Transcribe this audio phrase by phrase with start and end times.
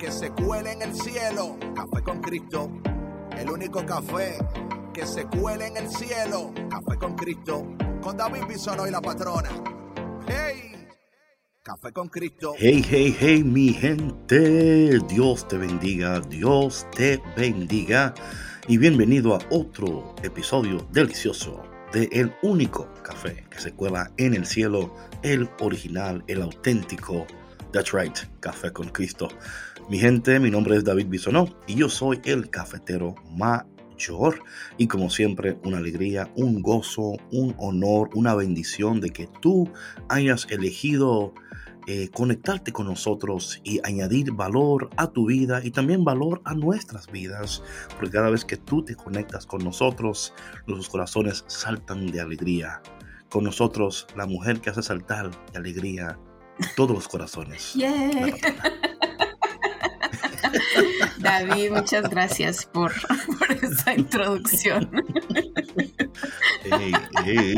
[0.00, 1.58] que se cuele en el cielo.
[1.74, 2.70] Café con Cristo.
[3.36, 4.38] El único café
[4.94, 6.52] que se cuele en el cielo.
[6.70, 7.76] Café con Cristo.
[8.00, 9.50] Con David Bisono y la patrona.
[10.26, 10.88] ¡Hey!
[11.62, 12.54] Café con Cristo.
[12.56, 14.98] Hey, hey, hey, mi gente.
[15.06, 18.14] Dios te bendiga, Dios te bendiga.
[18.68, 24.46] Y bienvenido a otro episodio delicioso de El único café que se cuela en el
[24.46, 27.26] cielo, el original, el auténtico.
[27.72, 29.28] That's right, Café con Cristo.
[29.90, 34.40] Mi gente, mi nombre es David Bisonó y yo soy el cafetero mayor.
[34.78, 39.68] Y como siempre, una alegría, un gozo, un honor, una bendición de que tú
[40.08, 41.34] hayas elegido
[41.88, 47.10] eh, conectarte con nosotros y añadir valor a tu vida y también valor a nuestras
[47.10, 47.60] vidas.
[47.96, 50.32] Porque cada vez que tú te conectas con nosotros,
[50.68, 52.80] nuestros corazones saltan de alegría.
[53.28, 56.16] Con nosotros, la mujer que hace saltar de alegría
[56.76, 57.74] todos los corazones.
[57.80, 58.89] Yeah.
[61.18, 62.92] David, muchas gracias por,
[63.38, 64.90] por esa introducción.
[66.64, 67.54] Hey,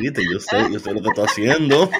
[0.00, 1.90] yo sé, yo sé lo que estoy haciendo.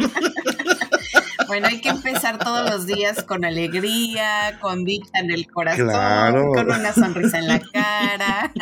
[1.47, 6.67] Bueno, hay que empezar todos los días con alegría, con dicha en el corazón, con
[6.67, 8.53] una sonrisa en la cara.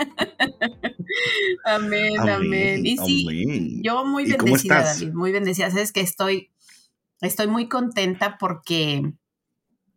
[1.65, 5.71] amén, amén, Y sí, yo muy bendecida, David, muy bendecida.
[5.71, 6.51] Sabes que estoy,
[7.21, 9.13] estoy muy contenta porque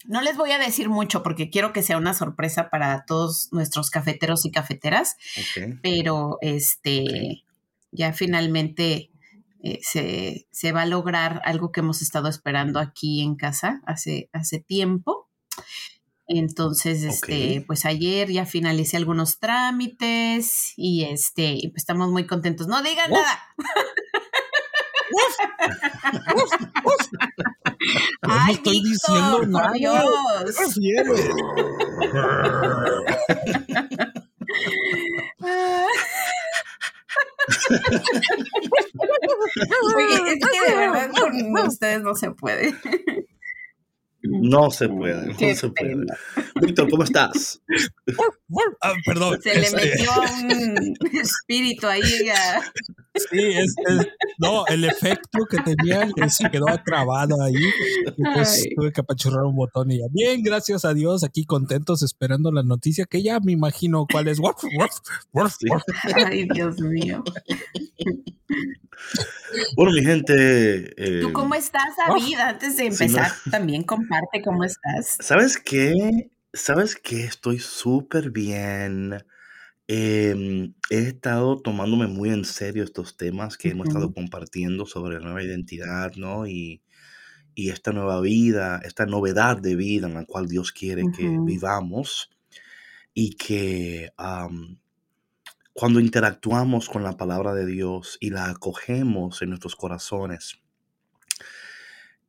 [0.08, 3.90] no les voy a decir mucho porque quiero que sea una sorpresa para todos nuestros
[3.90, 5.16] cafeteros y cafeteras,
[5.82, 7.44] pero este
[7.92, 9.12] ya finalmente
[9.64, 14.60] eh, se, va a lograr algo que hemos estado esperando aquí en casa hace, hace
[14.60, 15.28] tiempo.
[16.28, 22.68] Entonces, este, pues ayer ya finalicé algunos trámites y este, pues estamos muy contentos.
[22.68, 23.40] No digan nada.
[28.22, 30.06] Ay, estoy diciendo por Dios.
[39.96, 42.74] Oye, es que de verdad con ustedes no se puede.
[44.28, 46.06] No se puede, no se puede.
[46.62, 47.62] Víctor, ¿cómo estás?
[48.82, 49.42] Ah, perdón.
[49.42, 52.02] Se le este, metió un espíritu ahí.
[52.02, 53.76] Sí, es,
[54.38, 57.54] no, el efecto que tenía se quedó trabado ahí.
[58.18, 60.06] Y pues tuve que apachurrar un botón y ya.
[60.12, 64.40] Bien, gracias a Dios, aquí contentos esperando la noticia que ya me imagino cuál es.
[66.16, 67.24] Ay, Dios mío.
[69.76, 70.94] Bueno, mi gente.
[70.98, 72.38] Eh, ¿Tú cómo estás, David?
[72.40, 75.18] Antes de empezar, también comparte cómo estás.
[75.20, 76.30] ¿Sabes qué?
[76.54, 77.26] ¿Sabes qué?
[77.26, 79.24] Estoy súper bien.
[79.88, 85.22] Em, he estado tomándome muy en serio estos temas que hemos estado compartiendo sobre la
[85.22, 86.48] nueva identidad, ¿no?
[86.48, 86.82] Y,
[87.54, 92.30] y esta nueva vida, esta novedad de vida en la cual Dios quiere que vivamos
[93.14, 94.12] y que
[95.76, 100.62] cuando interactuamos con la palabra de Dios y la acogemos en nuestros corazones,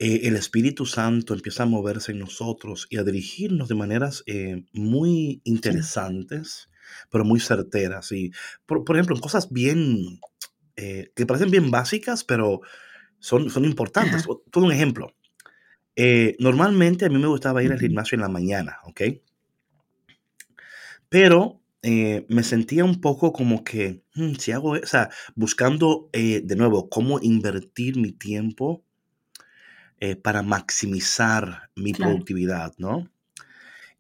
[0.01, 4.65] eh, el Espíritu Santo empieza a moverse en nosotros y a dirigirnos de maneras eh,
[4.73, 6.71] muy interesantes,
[7.09, 8.11] pero muy certeras.
[8.11, 8.33] Y,
[8.67, 10.19] por, ejemplo, en cosas bien,
[10.75, 12.63] eh, que parecen bien básicas, pero
[13.21, 14.27] son, son importantes.
[14.51, 15.15] Todo un ejemplo.
[16.41, 19.03] normalmente a mí me gustaba ir al gimnasio en la mañana, ¿ok?
[21.09, 26.43] Pero eh, me sentía un poco como que, mm, si hago, o sea, buscando eh,
[26.45, 28.83] de nuevo cómo invertir mi tiempo
[30.01, 33.09] eh, para maximizar mi productividad, ¿no?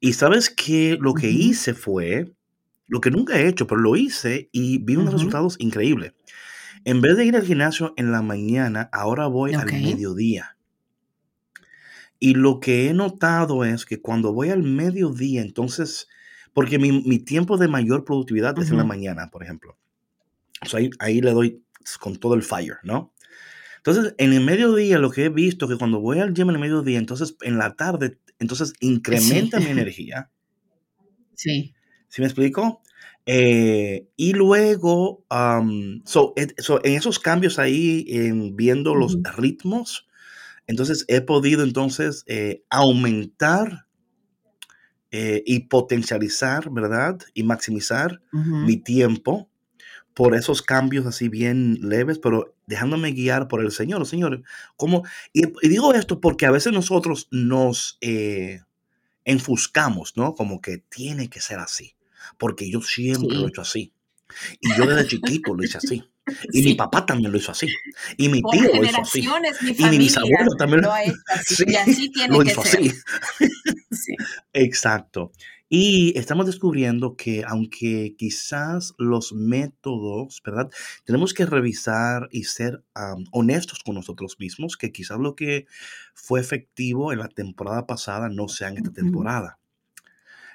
[0.00, 2.34] Y sabes que lo que hice fue,
[2.88, 6.12] lo que nunca he hecho, pero lo hice y vi unos resultados increíbles.
[6.84, 10.56] En vez de ir al gimnasio en la mañana, ahora voy al mediodía.
[12.18, 16.08] Y lo que he notado es que cuando voy al mediodía, entonces
[16.56, 19.76] porque mi, tiempo de mayor productividad es en la mañana, por ejemplo.
[20.62, 21.62] O sea, ahí, le doy
[22.00, 23.12] con todo el fire, ¿no?
[23.76, 26.60] Entonces, en el mediodía, lo que he visto que cuando voy al gym en el
[26.62, 30.30] mediodía, entonces en la tarde, entonces incrementa mi energía.
[31.34, 31.74] Sí.
[32.08, 32.80] ¿Sí me explico?
[33.26, 36.02] Eh, y luego, en
[36.84, 40.08] esos cambios ahí, en viendo los ritmos,
[40.66, 43.85] entonces he podido entonces eh, aumentar
[45.10, 47.18] eh, y potencializar, ¿verdad?
[47.34, 49.48] Y maximizar mi tiempo
[50.14, 54.06] por esos cambios así bien leves, pero dejándome guiar por el Señor.
[54.06, 54.42] Señor,
[54.76, 55.04] ¿cómo?
[55.32, 57.98] Y, digo esto porque a veces nosotros nos
[59.24, 60.34] enfuscamos, ¿no?
[60.34, 61.96] Como que tiene que ser así
[62.38, 63.92] porque yo siempre lo he hecho así.
[64.60, 66.04] Y yo desde chiquito lo hice así.
[66.52, 67.68] Y mi papá también lo hizo así.
[68.16, 69.20] Y mi tío lo hizo así.
[69.78, 71.64] y mi bisabuelo también lo, hecho así.
[71.66, 72.80] y así tiene que ser.
[72.80, 72.92] así.
[74.52, 75.32] Exacto.
[75.68, 80.70] Y estamos descubriendo que aunque quizás los métodos, ¿verdad?
[81.04, 82.84] Tenemos que revisar y ser
[83.32, 85.66] honestos con nosotros mismos, que quizás lo que
[86.14, 89.58] fue efectivo en la temporada pasada no sea en esta temporada.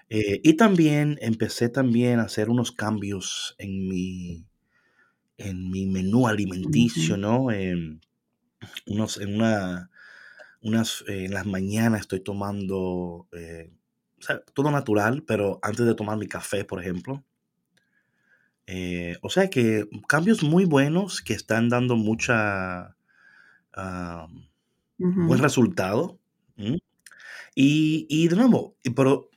[0.09, 4.45] Eh, y también empecé también a hacer unos cambios en mi,
[5.47, 7.51] en mi menú alimenticio, ¿no?
[7.51, 8.01] En,
[8.85, 9.89] unos, en una,
[10.61, 13.71] unas, eh, en las mañanas estoy tomando, eh,
[14.53, 17.23] todo natural, pero antes de tomar mi café, por ejemplo.
[19.21, 22.95] o sea que cambios muy buenos que están dando mucha
[24.97, 26.19] buen resultado.
[27.55, 29.29] Y, y, de nuevo, pero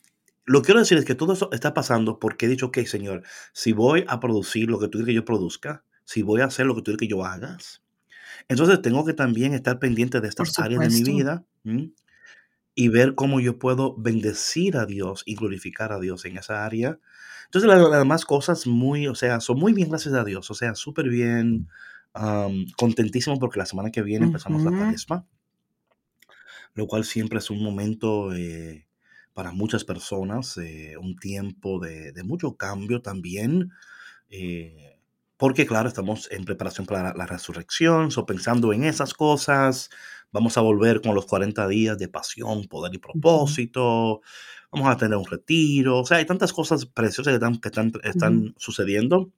[0.45, 3.23] lo que quiero decir es que todo eso está pasando porque he dicho, ok, Señor,
[3.53, 6.67] si voy a producir lo que tú quieres que yo produzca, si voy a hacer
[6.67, 7.59] lo que tú quieres que yo haga,
[8.49, 11.45] entonces tengo que también estar pendiente de estas áreas de mi vida
[12.75, 16.99] y ver cómo yo puedo bendecir a Dios y glorificar a Dios en esa área.
[17.47, 20.75] Entonces las, demás cosas muy, o sea, son muy bien, gracias a Dios, o sea,
[20.75, 21.69] súper bien,
[22.77, 25.27] contentísimo porque la semana que viene empezamos la cuaresma,
[26.75, 28.33] lo cual siempre es un momento...
[28.35, 28.87] Eh,
[29.35, 33.73] para muchas personas, eh, un tiempo de, mucho cambio también,
[34.31, 34.94] eh,
[35.45, 39.91] porque claro, estamos en preparación para la, resurrección, o pensando en esas cosas,
[40.33, 44.23] vamos a volver con los 40 días de pasión, poder y propósito,
[44.73, 47.93] vamos a tener un retiro, o sea, hay tantas cosas preciosas que están, que están,
[48.05, 49.33] están sucediendo.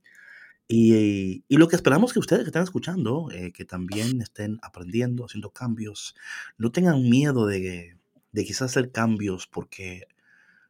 [0.68, 5.24] Y, y, lo que esperamos que ustedes que están escuchando, eh, que también estén aprendiendo,
[5.24, 6.14] haciendo cambios,
[6.56, 7.98] no tengan miedo de,
[8.30, 10.06] de quizás hacer cambios porque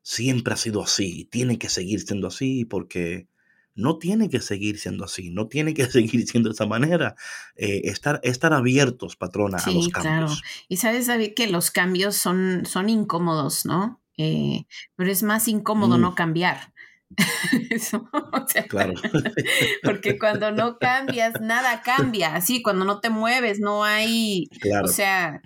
[0.00, 3.28] siempre ha sido así, tiene que seguir siendo así, porque
[3.76, 7.14] no tiene que seguir siendo así, no tiene que seguir siendo de esa manera.
[7.54, 9.92] Eh, estar, estar abiertos, patrona, a los cambios.
[9.92, 10.28] Claro.
[10.68, 14.00] Y sabes, David, que los cambios son, son incómodos, ¿no?
[14.18, 16.00] Eh, pero es más incómodo mm.
[16.00, 16.72] no cambiar.
[17.70, 18.08] Eso,
[18.68, 18.94] claro.
[19.82, 22.34] porque cuando no cambias, nada cambia.
[22.34, 24.48] Así, cuando no te mueves, no hay.
[24.82, 25.40] O sea,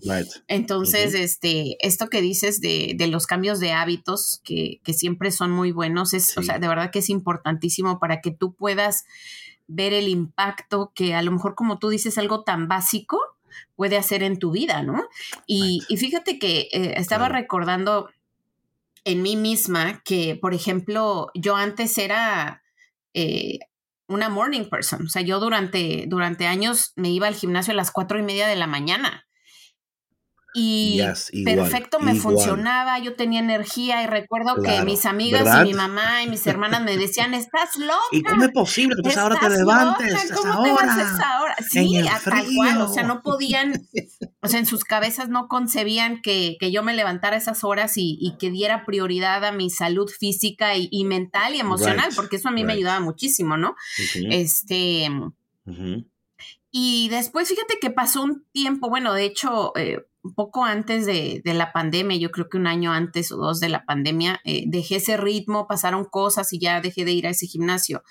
[0.49, 5.51] entonces, este, esto que dices de, de, los cambios de hábitos, que, que siempre son
[5.51, 9.05] muy buenos, es, o sea, de verdad que es importantísimo para que tú puedas
[9.67, 13.21] ver el impacto que a lo mejor, como tú dices, algo tan básico
[13.77, 15.03] puede hacer en tu vida, ¿no?
[15.47, 18.09] Y, y fíjate que eh, estaba recordando
[19.05, 22.63] en mí misma que, por ejemplo, yo antes era
[23.15, 23.59] eh,
[24.09, 25.07] una morning person.
[25.07, 28.47] O sea, yo durante, durante años me iba al gimnasio a las cuatro y media
[28.47, 29.27] de la mañana.
[30.53, 31.01] Y
[31.45, 36.29] perfecto me funcionaba, yo tenía energía y recuerdo que mis amigas y mi mamá y
[36.29, 38.01] mis hermanas me decían, estás loca.
[38.13, 40.33] ¿Y cómo es posible que ahora te levantes?
[40.33, 41.57] ¿Cómo te vas a esa hora?
[41.69, 43.87] Sí, tal cual, o sea, no podían,
[44.41, 48.19] o sea, en sus cabezas no concebían que, que yo me levantara esas horas y,
[48.21, 52.53] y, que diera prioridad a mi salud física y, mental y emocional, porque eso a
[52.53, 53.77] mí me ayudaba muchísimo, ¿no?
[54.31, 55.09] Este...
[56.73, 61.43] Y después, fíjate que pasó un tiempo, bueno, de hecho, eh, un poco antes de,
[61.45, 64.97] la pandemia, yo creo que un año antes o dos de la pandemia, eh, dejé
[64.97, 68.03] ese ritmo, pasaron cosas y ya dejé de ir a ese gimnasio.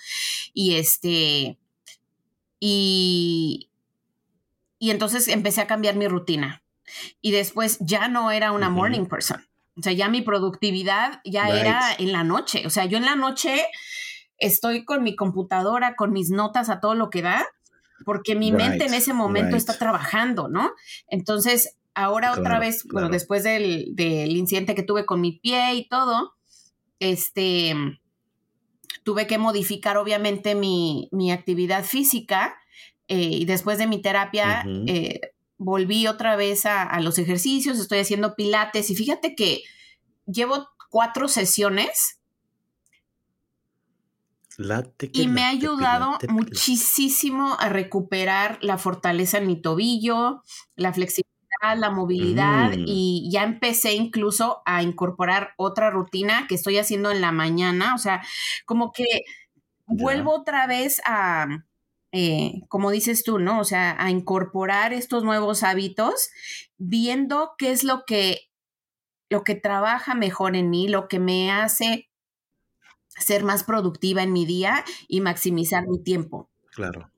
[0.54, 1.58] Y este,
[2.60, 3.70] y,
[4.80, 6.64] y entonces empecé a cambiar mi rutina.
[7.22, 9.46] Y después ya no era una morning person.
[9.78, 12.66] O sea, ya mi productividad ya era en la noche.
[12.66, 13.66] O sea, yo en la noche
[14.38, 17.46] estoy con mi computadora, con mis notas a todo lo que da,
[18.06, 20.72] porque mi mente en ese momento está trabajando, ¿no?
[21.08, 26.36] Entonces, ahora otra vez, bueno, después del, incidente que tuve con mi pie y todo,
[27.00, 27.76] este,
[29.04, 32.56] tuve que modificar obviamente mi, actividad física
[33.08, 35.20] eh, y después de mi terapia eh,
[35.58, 39.64] volví otra vez a, los ejercicios, estoy haciendo pilates y fíjate que
[40.26, 42.20] llevo cuatro sesiones.
[45.14, 50.44] y me ha ayudado muchísimo a recuperar la fortaleza en mi tobillo,
[50.76, 51.29] la flexibilidad
[51.62, 52.86] la movilidad mm.
[52.88, 57.98] y ya empecé incluso a incorporar otra rutina que estoy haciendo en la mañana, o
[57.98, 58.22] sea,
[58.66, 59.24] como que
[59.86, 61.48] vuelvo otra vez a,
[62.12, 63.60] eh, como dices tú, ¿no?
[63.60, 66.30] O sea, a incorporar estos nuevos hábitos,
[66.78, 68.50] viendo qué es lo que,
[69.30, 72.10] lo que trabaja mejor en mí, lo que me hace
[73.08, 76.50] ser más productiva en mi día y maximizar mi tiempo.
[76.72, 77.12] Claro.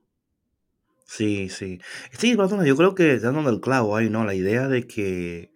[1.12, 1.82] Sí, sí.
[2.18, 4.24] Sí, yo creo que dando el clavo ahí, ¿no?
[4.24, 5.52] La idea de que,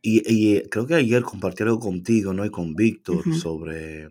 [0.00, 2.44] y, creo que ayer compartí algo contigo, ¿no?
[2.44, 4.08] Y con Víctor sobre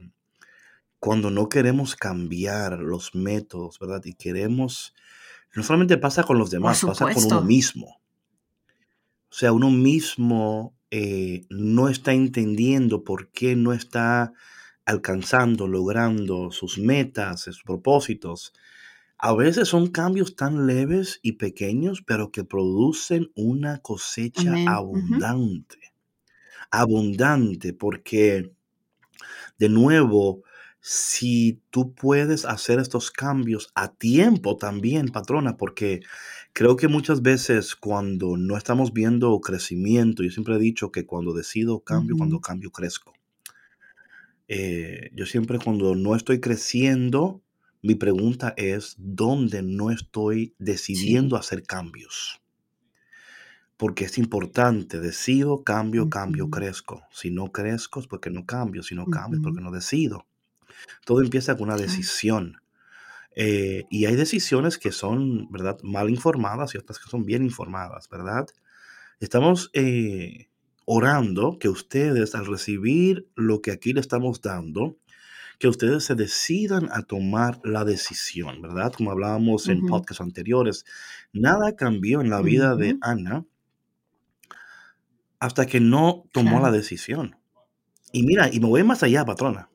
[0.99, 4.01] cuando no queremos cambiar los métodos, ¿verdad?
[4.03, 4.93] Y queremos,
[5.55, 8.01] no solamente pasa con los demás, pasa con uno mismo.
[9.29, 14.33] O sea, uno mismo eh, no está entendiendo por qué no está
[14.83, 18.51] alcanzando, logrando sus metas, sus propósitos.
[19.17, 25.93] A veces son cambios tan leves y pequeños, pero que producen una cosecha abundante.
[26.69, 28.51] Abundante, porque
[29.57, 30.43] de nuevo,
[30.81, 36.01] si tú puedes hacer estos cambios a tiempo también, patrona, porque
[36.53, 41.33] creo que muchas veces cuando no estamos viendo crecimiento, yo siempre he dicho que cuando
[41.33, 43.13] decido cambio, cuando cambio crezco.
[44.47, 47.41] Eh, yo siempre cuando no estoy creciendo,
[47.85, 52.41] mi pregunta es, ¿dónde no estoy decidiendo hacer cambios?
[53.77, 57.03] Porque es importante, decido, cambio, cambio, crezco.
[57.11, 60.25] Si no crezco es porque no cambio, si no cambio es porque no decido.
[61.05, 62.59] Todo empieza con una decisión.
[63.35, 68.09] Eh, y hay decisiones que son, ¿verdad?, mal informadas y otras que son bien informadas,
[68.09, 68.47] ¿verdad?
[69.19, 70.47] Estamos eh,
[70.85, 74.97] orando que ustedes, al recibir lo que aquí le estamos dando,
[75.59, 78.93] que ustedes se decidan a tomar la decisión, ¿verdad?
[78.93, 80.85] Como hablábamos en podcasts anteriores,
[81.33, 83.45] nada cambió en la vida de Ana
[85.39, 87.35] hasta que no tomó la decisión.
[88.11, 89.69] Y mira, y me voy más allá, patrona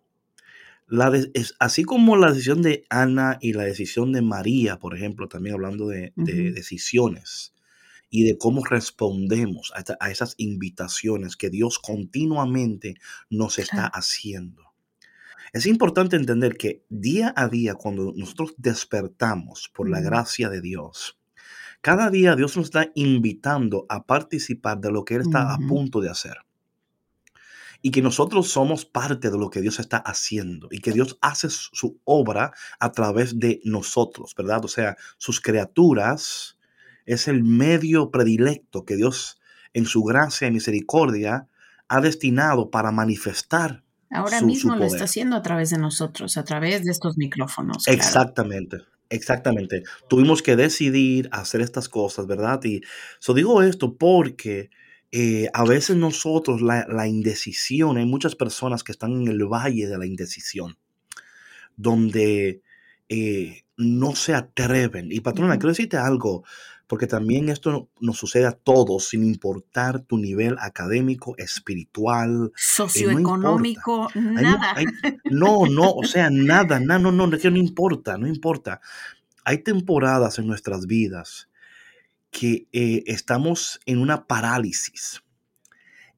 [1.35, 5.55] es, así como la decisión de Ana y la decisión de María, por ejemplo, también
[5.55, 7.55] hablando de, decisiones
[8.11, 12.97] y de cómo respondemos a, esas invitaciones que Dios continuamente
[13.29, 14.70] nos está haciendo.
[15.53, 21.19] Es importante entender que día a día, cuando nosotros despertamos por la gracia de Dios,
[21.81, 26.01] cada día Dios nos está invitando a participar de lo que Él está a punto
[26.01, 26.37] de hacer
[27.83, 31.49] y que nosotros somos parte de lo que Dios está haciendo y que Dios hace
[31.49, 34.65] su obra a través de nosotros, ¿verdad?
[34.65, 36.59] O sea, sus criaturas
[37.07, 39.41] es el medio predilecto que Dios
[39.73, 41.49] en su gracia y misericordia
[41.89, 43.83] ha destinado para manifestar.
[44.11, 47.87] Ahora mismo lo está haciendo a través de nosotros, a través de estos micrófonos.
[47.87, 48.79] Exactamente.
[49.09, 49.83] Exactamente.
[50.09, 52.63] Tuvimos que decidir hacer estas cosas, ¿verdad?
[52.65, 52.81] Y
[53.19, 54.71] so digo esto porque
[55.11, 59.99] eh, a veces nosotros la, indecisión, hay muchas personas que están en el valle de
[59.99, 60.79] la indecisión,
[61.77, 62.63] donde
[63.09, 65.11] eh, no se atreven.
[65.11, 66.45] Y patrona, quiero decirte algo,
[66.91, 74.09] porque también esto nos sucede a todos, sin importar tu nivel académico, espiritual, eh, socioeconómico,
[74.17, 74.75] nada.
[75.31, 78.81] no, no, o sea, nada, no, no, no, no importa, no importa.
[79.45, 81.49] Hay temporadas en nuestras vidas
[82.33, 85.23] que eh, estamos en una parálisis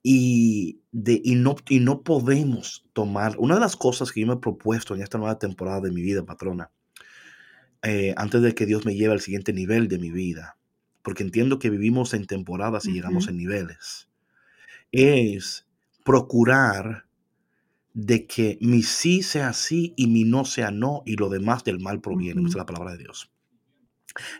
[0.02, 3.36] y, de, y, no, y no podemos tomar.
[3.36, 6.00] Una de las cosas que yo me he propuesto en esta nueva temporada de mi
[6.00, 6.70] vida, patrona,
[7.82, 10.56] eh, antes de que Dios me lleve al siguiente nivel de mi vida,
[11.02, 14.08] porque entiendo que vivimos en temporadas y llegamos en niveles,
[14.92, 15.66] es
[16.04, 17.06] procurar
[17.94, 21.80] de que mi sí sea sí y mi no sea no y lo demás del
[21.80, 23.30] mal proviene, es la palabra de Dios.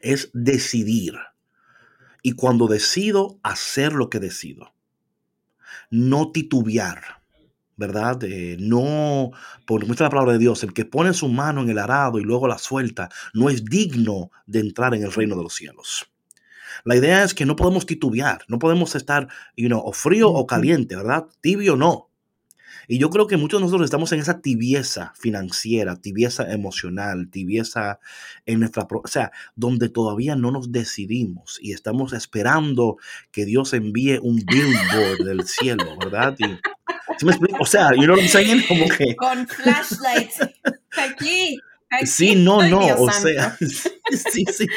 [0.01, 1.15] Es decidir
[2.23, 4.73] y cuando decido hacer lo que decido,
[5.91, 7.23] no titubear,
[7.77, 8.23] ¿verdad?
[8.25, 9.33] Eh, no,
[9.67, 12.23] por mucha la palabra de Dios, el que pone su mano en el arado y
[12.23, 16.12] luego la suelta, no es digno de entrar en el reino de los cielos.
[16.85, 20.47] La idea es que no podemos titubear, no podemos estar, you know, o frío o
[20.47, 21.27] caliente, ¿verdad?
[21.41, 22.09] Tibio no.
[22.89, 28.01] Y yo creo que muchos de nosotros estamos en esa tibieza financiera, tibieza emocional, tibieza
[28.47, 32.97] en nuestra, o sea, donde todavía no nos decidimos y estamos esperando
[33.31, 36.35] que Dios envíe un billboard del cielo, ¿verdad?
[36.39, 36.45] Y,
[37.19, 37.59] ¿sí me explico?
[37.61, 38.63] O sea, you know what I'm saying?
[38.69, 39.17] Como que...
[39.17, 40.41] Con flashlights.
[40.97, 41.59] Aquí.
[41.93, 44.67] Aquí sí, no, no, o sea, sí, sí.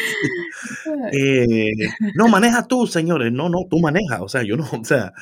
[1.12, 1.72] Eh,
[2.16, 5.14] no, maneja tú, señores, no, no, tú maneja, o sea, yo no, o sea,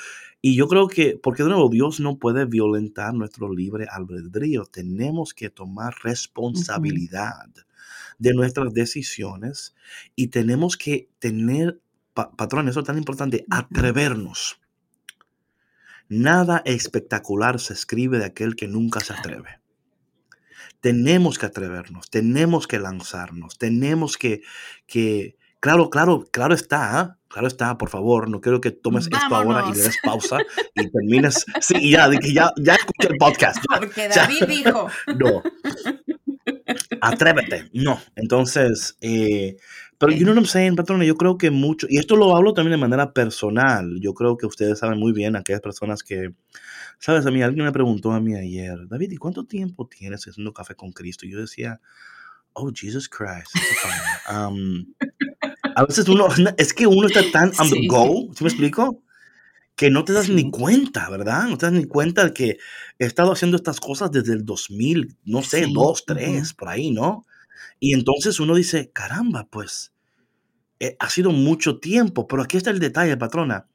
[0.42, 4.66] y yo creo que, porque de nuevo, Dios no puede violentar nuestro libre albedrío.
[4.66, 7.48] Tenemos que tomar responsabilidad
[8.20, 9.74] de nuestras decisiones
[10.16, 11.80] y tenemos que tener
[12.14, 14.60] patrón, eso es tan importante, atrevernos.
[16.10, 19.63] Nada espectacular se escribe de aquel que nunca se atreve.
[20.84, 24.42] Tenemos que atrevernos, tenemos que lanzarnos, tenemos que,
[24.86, 27.18] que claro, claro, claro está, ¿ah?
[27.30, 30.40] claro está, por favor, no quiero que tomes esto ahora y le des pausa
[30.76, 31.46] y termines.
[31.62, 33.64] Sí, ya, ya, ya escuché el podcast.
[33.66, 34.90] Porque David dijo.
[35.16, 35.42] No.
[37.00, 37.70] Atrévete.
[37.72, 38.02] No.
[38.18, 39.56] Entonces, eh,
[39.98, 42.54] pero you know what I'm saying, patrona, yo creo que mucho, y esto lo hablo
[42.54, 46.34] también de manera personal, yo creo que ustedes saben muy bien, aquellas personas que,
[47.00, 50.54] sabes, a mí alguien me preguntó a mí ayer, David, ¿y cuánto tiempo tienes haciendo
[50.54, 51.26] café con Cristo?
[51.26, 51.80] Y yo decía,
[52.54, 53.56] oh, Jesus Christ.
[54.32, 54.86] Um,
[55.76, 59.04] a veces uno, es que uno está tan on the go, ¿sí me explico?
[59.76, 61.48] Que no te das ni cuenta, ¿verdad?
[61.48, 62.58] No te das ni cuenta de que
[63.00, 67.26] he estado haciendo estas cosas desde el 2000, no sé, dos, tres, por ahí, ¿no?
[67.80, 69.94] Y entonces uno dice, caramba, pues
[70.80, 73.68] eh, ha sido mucho tiempo, pero aquí está el detalle, patrona.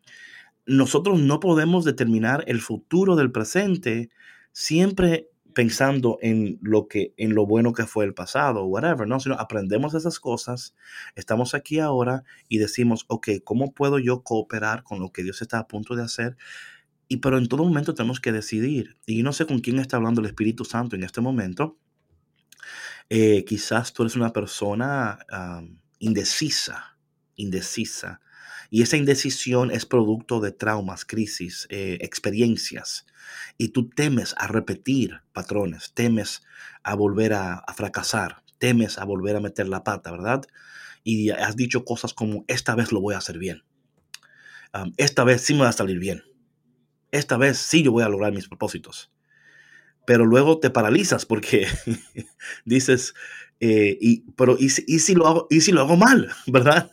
[0.66, 4.10] Nosotros no podemos determinar el futuro del presente
[4.52, 9.34] siempre pensando en lo que en lo bueno que fue el pasado whatever, no, sino
[9.34, 10.76] aprendemos esas cosas,
[11.16, 15.58] estamos aquí ahora y decimos, ok, ¿cómo puedo yo cooperar con lo que Dios está
[15.58, 16.36] a punto de hacer?
[17.08, 18.98] Y pero en todo momento tenemos que decidir.
[19.06, 21.78] Y no sé con quién está hablando el Espíritu Santo en este momento.
[23.10, 25.18] Eh, quizás tú eres una persona
[25.98, 26.98] indecisa
[27.38, 28.20] indecisa.
[28.70, 33.06] Y esa indecisión es producto de traumas, crisis, eh, experiencias.
[33.56, 36.42] Y tú temes a repetir patrones, temes
[36.82, 40.44] a volver a, fracasar, temes a volver a meter la pata, ¿verdad?
[41.02, 43.62] Y has dicho cosas como, esta vez lo voy a hacer bien.
[44.98, 46.22] esta vez sí me va a salir bien.
[47.10, 49.10] Esta vez sí yo voy a lograr mis propósitos.
[50.08, 51.66] Pero luego te paralizas porque
[52.64, 53.12] dices,
[53.60, 56.90] eh, y, pero ¿y si, y si, lo hago, y si lo hago mal, ¿verdad?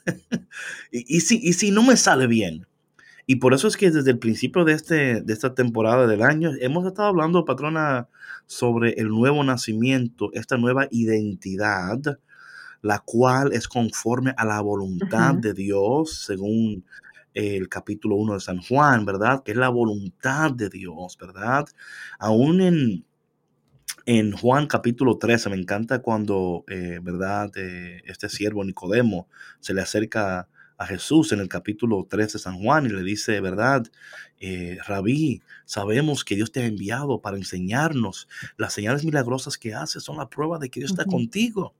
[0.92, 2.68] y, y, si, y si no me sale bien.
[3.26, 6.52] Y por eso es que desde el principio de, este, de esta temporada del año
[6.60, 8.10] hemos estado hablando, patrona,
[8.48, 12.20] sobre el nuevo nacimiento, esta nueva identidad,
[12.82, 16.84] la cual es conforme a la voluntad de Dios, según
[17.36, 19.44] el capítulo 1 de San Juan, ¿verdad?
[19.44, 21.66] Que es la voluntad de Dios, ¿verdad?
[22.18, 23.06] Aún en,
[24.06, 27.52] en Juan capítulo 13, me encanta cuando, eh, ¿verdad?
[27.58, 29.28] Eh, este siervo Nicodemo
[29.60, 33.40] se le acerca a Jesús en el capítulo 13 de San Juan y le dice,
[33.42, 33.86] ¿verdad?
[34.40, 38.28] Eh, Rabí, sabemos que Dios te ha enviado para enseñarnos.
[38.58, 41.74] Las señales milagrosas que haces son la prueba de que Dios está contigo.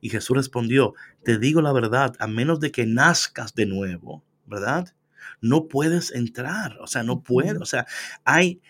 [0.00, 4.94] Y Jesús respondió, te digo la verdad, a menos de que nazcas de nuevo, ¿verdad?
[5.40, 7.86] No puedes entrar, o sea, no puedes, o sea,
[8.24, 8.60] hay,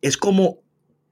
[0.00, 0.60] es como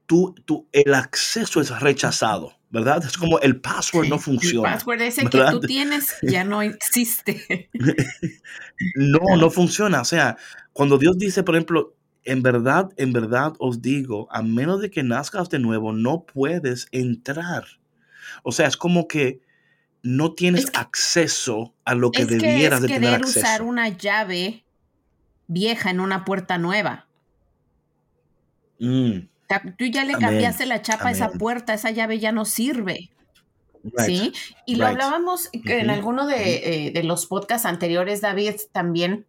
[0.05, 3.03] tú, tú, el acceso es rechazado, ¿verdad?
[3.05, 4.69] Es como el password no funciona.
[4.69, 7.69] El password ese que tú tienes ya no existe.
[8.95, 10.01] no, no funciona.
[10.01, 10.37] O sea,
[10.73, 15.03] cuando Dios dice, por ejemplo, en verdad, en verdad os digo, a menos de que
[15.03, 17.65] nazcas de nuevo, no puedes entrar.
[18.43, 19.41] O sea, es como que
[20.07, 23.39] no tienes acceso a lo que debieras de tener acceso.
[23.39, 24.63] usar una llave
[25.47, 27.07] vieja en una puerta nueva.
[28.79, 29.27] Mm.
[29.77, 33.09] Tú ya le cambiaste la chapa a esa puerta, esa llave ya no sirve.
[34.05, 34.33] ¿Sí?
[34.65, 39.25] Y lo hablábamos en alguno de, eh, de, los podcasts anteriores, David, también,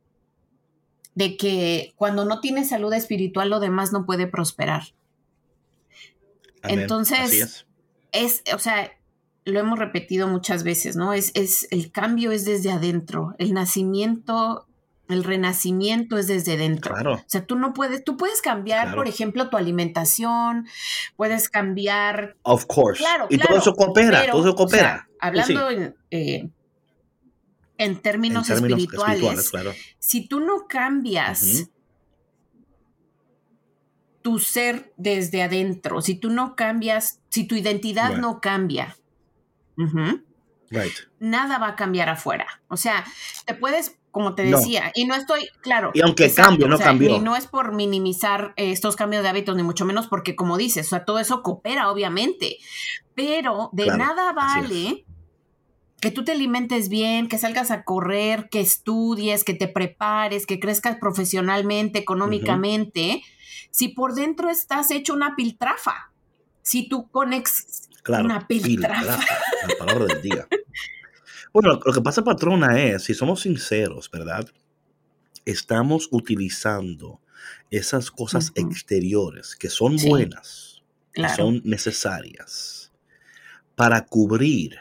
[1.15, 4.83] de que cuando no tienes salud espiritual, lo demás no puede prosperar.
[6.65, 7.67] Entonces,
[8.11, 8.43] es.
[8.53, 8.93] o sea,
[9.49, 11.13] lo hemos repetido muchas veces, ¿no?
[11.13, 13.35] Es, es, el cambio es desde adentro.
[13.39, 14.69] El nacimiento
[15.09, 16.95] el renacimiento es desde dentro.
[16.95, 17.15] Claro.
[17.15, 20.69] O sea, tú no puedes, tú puedes cambiar, por ejemplo, tu alimentación,
[21.17, 22.37] puedes cambiar.
[22.43, 23.03] Of course.
[23.03, 25.09] Claro, y todo eso coopera, todo eso coopera.
[25.19, 25.71] hablando
[26.11, 26.51] eh,
[27.79, 29.51] en, términos, espirituales,
[29.99, 31.71] si tú no cambias
[34.21, 38.97] tu ser desde adentro, si tú no cambias, si tu identidad no cambia,
[41.19, 42.47] nada va a cambiar afuera.
[42.69, 43.05] O sea,
[43.47, 45.91] te puedes como te decía, y no estoy, claro.
[45.95, 47.15] Y aunque cambie, no cambió.
[47.15, 50.87] Y no es por minimizar estos cambios de hábitos, ni mucho menos porque, como dices,
[50.87, 52.57] o sea, todo eso coopera, obviamente,
[53.15, 55.05] pero de nada vale
[56.01, 60.59] que tú te alimentes bien, que salgas a correr, que estudies, que te prepares, que
[60.59, 63.23] crezcas profesionalmente, económicamente,
[63.71, 66.13] si por dentro estás hecho una piltrafa.
[66.63, 69.19] Si tú conex una piltrafa.
[69.67, 70.47] La palabra del día.
[71.53, 74.49] Bueno, lo que pasa, patrona, es, si somos sinceros, ¿verdad?
[75.45, 77.21] Estamos utilizando
[77.71, 82.93] esas cosas exteriores que son buenas, que son necesarias,
[83.75, 84.77] para cubrir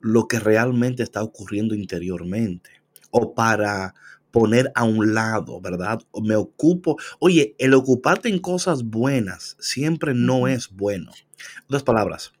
[0.00, 2.70] lo que realmente está ocurriendo interiormente.
[3.16, 3.94] o para
[4.32, 6.00] poner a un lado, ¿verdad?
[6.20, 6.96] Me ocupo.
[7.20, 11.12] Oye, el ocuparte en cosas buenas siempre no es bueno.
[11.66, 12.32] Otras palabras,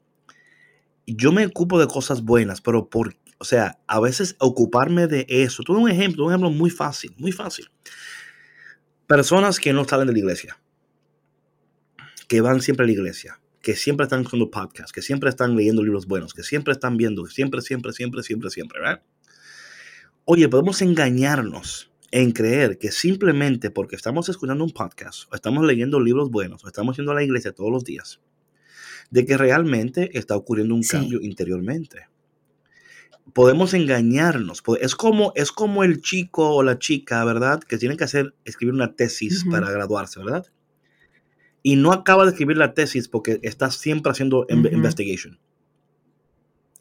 [1.06, 5.62] yo me ocupo de cosas buenas, pero por, o sea, a veces ocuparme de eso.
[5.62, 7.70] Tuve un ejemplo, un ejemplo muy fácil, muy fácil.
[9.06, 10.58] Personas que no salen de la iglesia,
[12.26, 15.82] que van siempre a la iglesia, que siempre están escuchando podcasts, que siempre están leyendo
[15.82, 19.02] libros buenos, que siempre están viendo, siempre, siempre, siempre, siempre, siempre, ¿verdad?
[20.24, 26.00] Oye, podemos engañarnos en creer que simplemente porque estamos escuchando un podcast, o estamos leyendo
[26.00, 28.20] libros buenos, o estamos yendo a la iglesia todos los días,
[29.10, 32.08] de que realmente está ocurriendo un cambio interiormente.
[33.32, 34.62] Podemos engañarnos.
[34.80, 37.60] Es como, es como el chico o la chica, ¿verdad?
[37.60, 40.46] Que tiene que hacer, escribir una tesis para graduarse, ¿verdad?
[41.62, 45.38] Y no acaba de escribir la tesis porque está siempre haciendo investigation.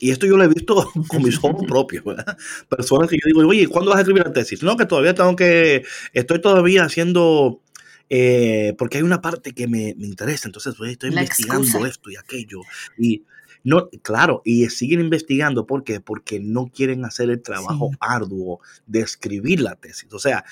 [0.04, 2.38] Y esto yo lo he visto con mis ojos propios, ¿verdad?
[2.68, 4.62] Personas que yo digo, oye, ¿cuándo vas a escribir la tesis?
[4.62, 7.62] No, que todavía tengo que, estoy todavía haciendo,
[8.10, 12.62] eh, porque hay una parte que me, interesa, entonces pues, estoy investigando esto y aquello.
[12.98, 13.24] Y
[13.64, 16.02] no, claro, y siguen investigando, ¿por qué?
[16.02, 20.12] Porque no quieren hacer el trabajo arduo de escribir la tesis.
[20.14, 20.44] O sea,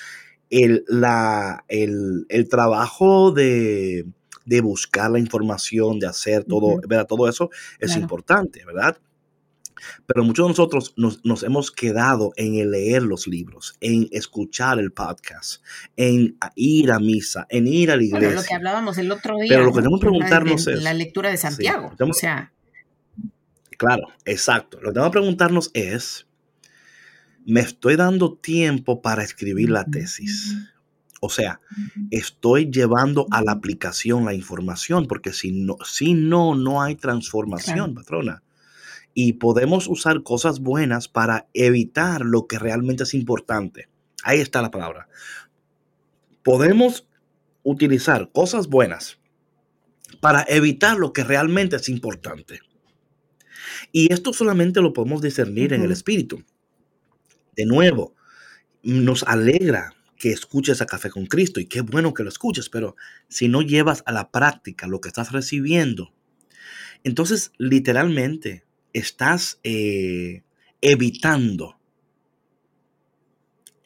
[0.48, 4.06] el, la, el, trabajo de,
[4.62, 8.96] buscar la información, de hacer todo, Todo eso es importante, ¿verdad?
[10.06, 14.92] Pero muchos de nosotros nos, hemos quedado en el leer los libros, en escuchar el
[14.92, 15.62] podcast,
[15.96, 18.28] en ir a misa, en ir a la iglesia.
[18.28, 19.48] Bueno, lo que hablábamos el otro día.
[19.48, 20.82] Pero lo que tenemos que preguntarnos es.
[20.82, 21.92] La lectura de Santiago.
[21.98, 22.52] o sea.
[23.78, 24.78] Claro, exacto.
[24.80, 26.26] Lo que tenemos que preguntarnos es:
[27.44, 30.56] ¿me estoy dando tiempo para escribir la tesis?
[31.24, 31.60] O sea,
[32.10, 37.94] estoy llevando a la aplicación la información, porque si no, si no, no hay transformación,
[37.94, 38.42] patrona
[39.14, 43.88] y podemos usar cosas buenas para evitar lo que realmente es importante.
[44.22, 45.08] Ahí está la palabra.
[46.42, 47.08] Podemos
[47.62, 49.18] utilizar cosas buenas
[50.20, 52.60] para evitar lo que realmente es importante.
[53.92, 56.44] Y esto solamente lo podemos discernir en el espíritu.
[57.56, 58.14] De nuevo,
[58.82, 62.96] nos alegra que escuches a Café con Cristo y qué bueno que lo escuches, pero
[63.28, 66.14] si no llevas a la práctica lo que estás recibiendo,
[67.02, 70.42] entonces literalmente estás eh,
[70.80, 71.76] evitando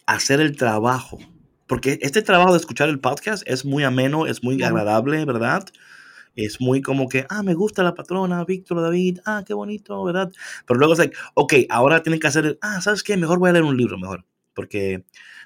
[0.06, 1.18] hacer el trabajo.
[1.66, 5.64] Porque este trabajo de escuchar el podcast es muy ameno, es muy agradable, ¿verdad?
[6.36, 10.30] Es muy como que, ah, me gusta la patrona, Víctor, David, ah, qué bonito, ¿verdad?
[10.66, 13.16] Pero luego es like, ok, ahora tienen que hacer, ah, ¿sabes qué?
[13.16, 14.24] Mejor voy a leer un libro, mejor.
[14.54, 15.04] Porque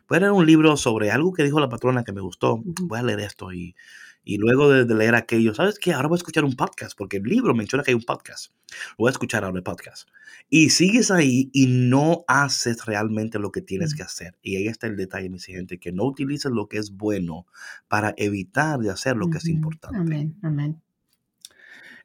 [0.08, 2.60] voy a leer un libro sobre algo que dijo la patrona que me gustó.
[2.64, 3.74] Voy a leer esto y
[4.24, 5.92] y luego de, leer aquello, ¿sabes qué?
[5.92, 8.52] Ahora voy a escuchar un podcast, porque el libro menciona que hay un podcast.
[8.98, 10.08] Voy a escuchar ahora el podcast.
[10.48, 14.36] Y sigues ahí y no haces realmente lo que tienes que hacer.
[14.42, 17.46] Y ahí está el detalle, mi gente, que no utilices lo que es bueno
[17.88, 19.98] para evitar de hacer lo que es importante.
[19.98, 20.80] Amén, amén.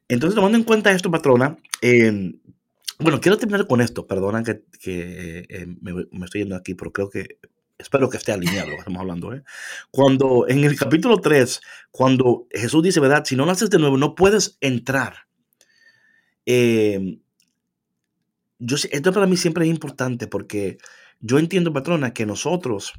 [0.07, 2.39] Entonces, tomando en cuenta esto, patrona, em,
[2.99, 4.07] bueno, quiero terminar con esto.
[4.07, 7.39] Perdona que, eh, me, me, estoy yendo aquí, pero creo que
[7.77, 9.33] Espero que esté alineado lo que estamos hablando.
[9.33, 9.43] ¿eh?
[9.91, 11.61] Cuando en el capítulo 3,
[11.91, 13.25] cuando Jesús dice, ¿verdad?
[13.25, 15.27] Si no naces de nuevo, no puedes entrar.
[16.45, 17.19] Eh,
[18.59, 20.77] yo, esto para mí siempre es importante porque
[21.19, 22.93] yo entiendo, patrona, que nosotros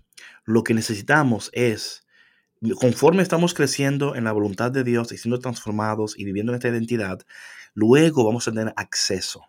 [0.45, 2.07] lo que necesitamos es,
[2.79, 6.69] conforme estamos creciendo en la voluntad de Dios y siendo transformados y viviendo en esta
[6.69, 7.21] identidad,
[7.75, 9.43] luego vamos a tener acceso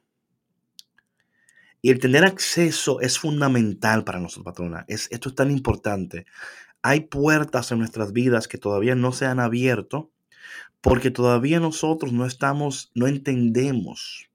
[1.81, 4.85] y el tener acceso es fundamental para nosotros, patrona.
[4.87, 6.25] Es, esto es tan importante.
[6.81, 10.11] Hay puertas en nuestras vidas que todavía no se han abierto
[10.81, 14.29] porque todavía nosotros no estamos, no entendemos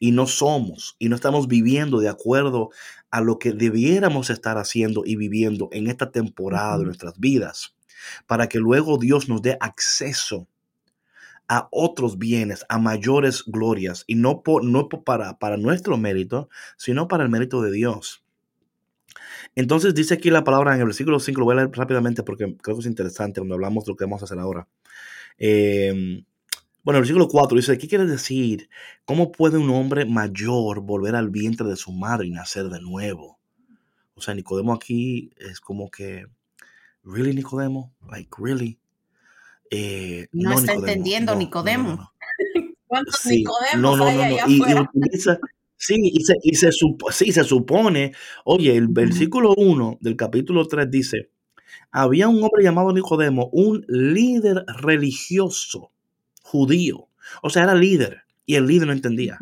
[0.00, 2.70] y no somos y no estamos viviendo de acuerdo
[3.10, 7.74] a lo que debiéramos estar haciendo y viviendo en esta temporada de nuestras vidas
[8.26, 10.46] para que luego Dios nos dé acceso
[11.48, 17.08] a otros bienes, a mayores glorias, y no, por, no para, para nuestro mérito, sino
[17.08, 18.22] para el mérito de Dios.
[19.54, 22.56] Entonces dice aquí la palabra en el versículo 5, lo voy a leer rápidamente porque
[22.62, 24.68] creo que es interesante cuando hablamos de lo que vamos a hacer ahora.
[25.38, 26.24] Em,
[26.84, 28.68] bueno, el versículo 4 dice, ¿qué quiere decir?
[29.04, 33.38] ¿Cómo puede un hombre mayor volver al vientre de su madre y nacer de nuevo?
[34.14, 36.26] O sea, Nicodemo aquí es como que,
[37.04, 37.94] ¿really Nicodemo?
[38.08, 38.78] Like, ¿really?
[39.70, 42.12] Eh, no, está entendiendo Nicodemo.
[42.86, 45.38] ¿Cuántos Nicodemos hay allá y, utiliza,
[45.76, 46.70] sí, y se, y se,
[47.10, 48.12] sí, se supone,
[48.44, 51.30] oye, el versículo 1 del capítulo 3 dice,
[51.90, 55.92] había un hombre llamado Nicodemo, un líder religioso
[56.42, 57.08] judío.
[57.42, 59.38] O sea, era líder y el líder no entendía.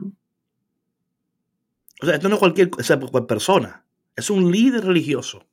[2.02, 2.70] O sea, esto no es cualquier,
[3.26, 3.84] persona.
[4.16, 5.44] es un líder religioso.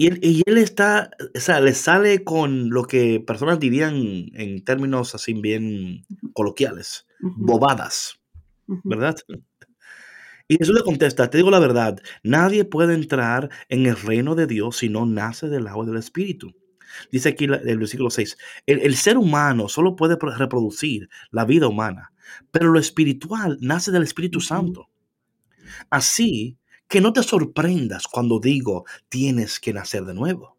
[0.00, 5.34] Y él, está, o sea, le sale con lo que personas dirían en términos así
[5.34, 8.20] bien coloquiales, bobadas,
[8.84, 9.16] ¿verdad?
[10.46, 14.46] Y Jesús le contesta, te digo la verdad, nadie puede entrar en el reino de
[14.46, 16.54] Dios si no nace del agua del Espíritu.
[17.10, 22.12] Dice aquí el versículo 6, el, ser humano solo puede reproducir la vida humana,
[22.52, 24.88] pero lo espiritual nace del Espíritu Santo.
[25.90, 26.56] Así
[26.88, 30.56] que no te sorprendas cuando digo tienes que nacer de nuevo.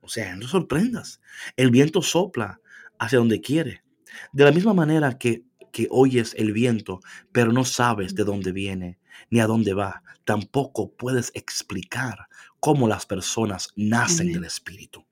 [0.00, 1.20] O sea, no te sorprendas.
[1.56, 2.60] El viento sopla
[2.98, 3.84] hacia donde quiere.
[4.32, 8.98] De la misma manera que, que oyes el viento, pero no sabes de dónde viene
[9.30, 12.28] ni a dónde va, tampoco puedes explicar
[12.60, 15.04] cómo las personas nacen del Espíritu.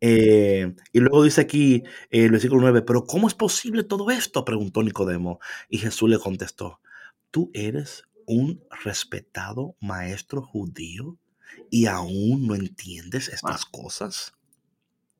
[0.00, 4.44] Eh, y luego dice aquí el versículo 9, pero ¿cómo es posible todo esto?
[4.44, 5.38] preguntó Nicodemo.
[5.68, 6.80] Y Jesús le contestó,
[7.30, 11.18] tú eres un respetado maestro judío
[11.70, 14.32] y aún no entiendes estas cosas.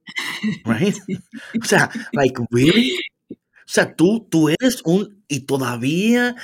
[1.62, 2.96] O sea, like, really?
[3.30, 6.36] O sea, tú, tú eres un, y todavía,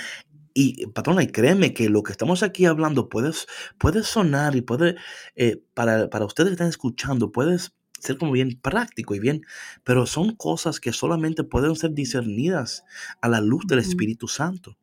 [0.55, 3.33] y patrona, y créeme que lo que estamos aquí hablando puede,
[3.79, 4.97] puede sonar y puede,
[5.37, 7.59] eh, para, para ustedes que están escuchando, puede
[8.01, 9.43] ser como bien práctico y bien,
[9.85, 12.85] pero son cosas que solamente pueden ser discernidas
[13.21, 14.77] a la luz del Espíritu Santo.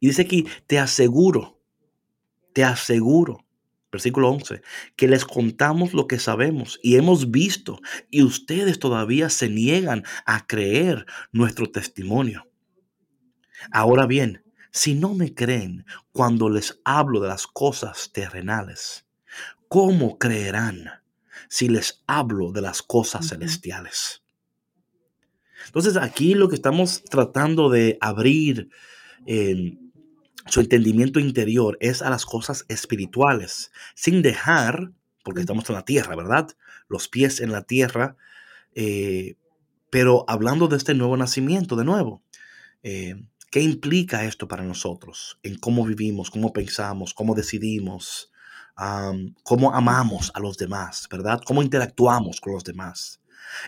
[0.00, 1.60] Y dice aquí, te aseguro,
[2.52, 3.44] te aseguro,
[3.90, 4.62] versículo 11,
[4.96, 7.80] que les contamos lo que sabemos y hemos visto
[8.10, 12.48] y ustedes todavía se niegan a creer nuestro testimonio.
[13.70, 19.06] Ahora bien, si no me creen cuando les hablo de las cosas terrenales,
[19.68, 20.90] ¿cómo creerán
[21.48, 24.24] si les hablo de las cosas celestiales?
[25.66, 28.68] Entonces aquí lo que estamos tratando de abrir
[29.26, 29.83] en
[30.46, 36.16] su entendimiento interior es a las cosas espirituales, sin dejar, porque estamos en la tierra,
[36.16, 36.48] ¿verdad?
[36.88, 38.16] Los pies en la tierra,
[38.74, 39.36] eh,
[39.90, 42.22] pero hablando de este nuevo nacimiento, de nuevo,
[42.82, 45.38] eh, ¿qué implica esto para nosotros?
[45.42, 48.30] En cómo vivimos, cómo pensamos, cómo decidimos,
[49.44, 51.40] cómo amamos a los demás, ¿verdad?
[51.46, 53.20] Cómo interactuamos con los demás.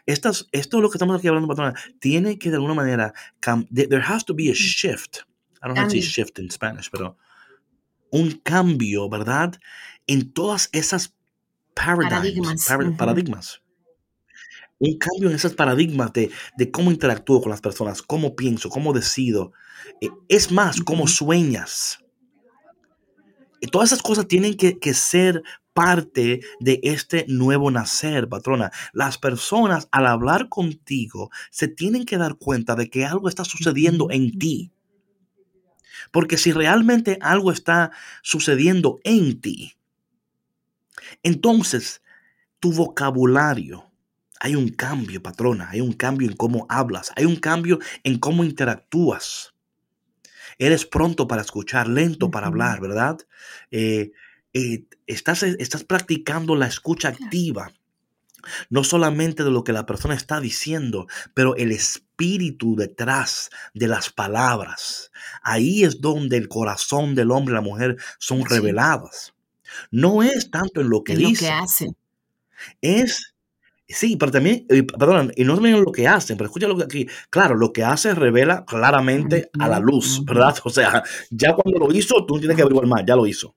[0.05, 3.15] Estas, esto es lo que estamos aquí hablando, patrona, tiene que de alguna manera,
[3.73, 5.21] there has to be a shift
[5.63, 7.17] I don't know to shift in Spanish, pero
[8.11, 9.59] un cambio, ¿verdad?
[10.07, 11.15] En todas esas
[11.75, 12.67] paradigmas.
[12.97, 13.63] paradigmas.
[14.79, 16.31] Un cambio en esos paradigmas de,
[16.71, 19.53] cómo interactúo con las personas, cómo pienso, cómo decido.
[20.01, 21.99] Eh, es más, cómo sueñas.
[23.61, 25.43] Y todas esas cosas tienen que, que ser
[25.73, 28.71] parte de este nuevo nacer, patrona.
[28.93, 34.11] Las personas al hablar contigo se tienen que dar cuenta de que algo está sucediendo
[34.11, 34.73] en ti.
[36.11, 37.91] Porque si realmente algo está
[38.23, 39.75] sucediendo en ti,
[41.23, 42.03] entonces
[42.61, 43.91] tu vocabulario,
[44.41, 48.45] hay un cambio, patrona, hay un cambio en cómo hablas, hay un cambio en cómo
[48.45, 49.55] interactúas.
[50.59, 53.19] Eres pronto para escuchar, lento para hablar, ¿verdad?
[53.71, 54.13] Eh,
[54.55, 57.73] eh, estás, estás practicando la escucha activa
[58.71, 64.11] no solamente de lo que la persona está diciendo, pero el espíritu detrás de las
[64.11, 65.11] palabras.
[65.43, 69.35] Ahí es donde el corazón del hombre y la mujer son revelados.
[69.91, 71.45] No es tanto en lo que dice.
[71.45, 71.97] Lo que hacen.
[72.81, 73.35] Es
[73.89, 74.67] Sí, pero también,
[74.99, 77.73] perdón, y no es en lo que hacen, pero escucha lo que aquí, claro, lo
[77.73, 80.57] que hace revela claramente a la luz, ¿verdad?
[80.65, 83.55] O sea, ya cuando lo hizo, tú no tienes que averiguar más, ya lo hizo.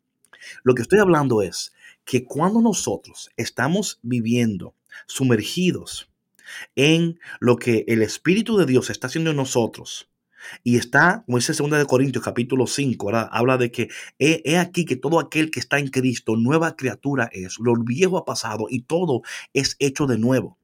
[0.62, 1.74] Lo que estoy hablando es
[2.06, 4.76] que cuando nosotros estamos viviendo
[5.08, 6.12] sumergidos
[6.76, 10.10] en lo que el Espíritu de Dios está haciendo en nosotros.
[10.64, 14.96] Y está, como dice 2 de Corintios capítulo 5, habla de que he, aquí que
[14.96, 19.22] todo aquel que está en Cristo, nueva criatura es, lo viejo ha pasado y todo
[19.54, 20.58] es hecho de nuevo.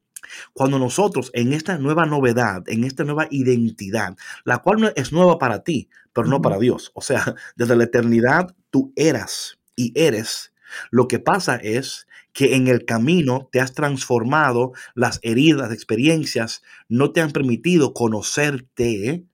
[0.53, 5.63] Cuando nosotros en esta nueva novedad, en esta nueva identidad, la cual es nueva para
[5.63, 6.91] ti, pero no para Dios.
[6.95, 10.51] O sea, desde la eternidad tú eras y eres.
[10.91, 17.11] Lo que pasa es que en el camino te has transformado, las heridas, experiencias no
[17.11, 19.25] te han permitido conocerte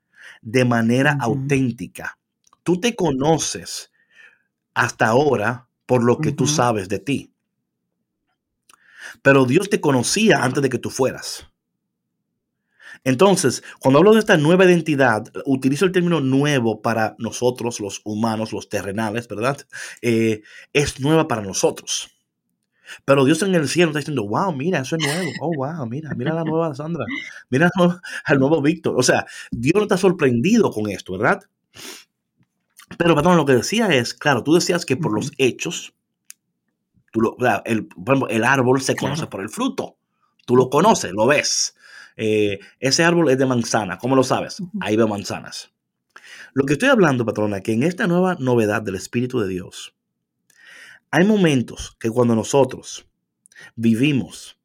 [0.42, 2.18] de manera auténtica.
[2.64, 3.92] Tú te conoces
[4.74, 7.34] hasta ahora por lo que tú sabes de ti.
[9.22, 11.51] Pero Dios te conocía antes de que tú fueras.
[13.04, 18.54] Entonces, cuando hablo de esta nueva identidad, utilizo el término nuevo para nosotros, los humanos,
[18.54, 19.58] los terrenales, ¿verdad?
[20.02, 20.42] Eh,
[20.74, 22.12] es nueva para nosotros.
[23.06, 25.32] Pero Dios en el cielo está diciendo, wow, mira, eso es nuevo.
[25.42, 27.06] Oh, wow, mira, mira la nueva Sandra.
[27.50, 27.70] Mira
[28.26, 28.96] al nuevo Víctor.
[28.98, 31.42] O sea, Dios no está sorprendido con esto, ¿verdad?
[32.98, 35.94] Pero, perdón, lo que decía es, claro, tú decías que por los hechos,
[37.12, 37.88] tú lo, el,
[38.30, 39.98] el árbol se conoce por el fruto.
[40.46, 41.76] Tú lo conoces, lo ves.
[42.18, 44.62] Eh, ese árbol es de manzana, ¿cómo lo sabes?
[44.80, 45.72] Ahí veo manzanas.
[46.54, 49.96] Lo que estoy hablando, patrona, que en esta nueva novedad del Espíritu de Dios,
[51.10, 53.06] hay momentos que cuando nosotros
[53.76, 54.58] vivimos,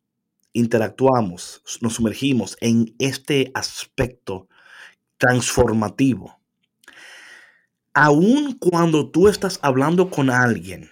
[0.52, 4.48] interactuamos, nos sumergimos en este aspecto
[5.18, 6.40] transformativo,
[7.94, 10.90] aun cuando tú estás hablando con alguien,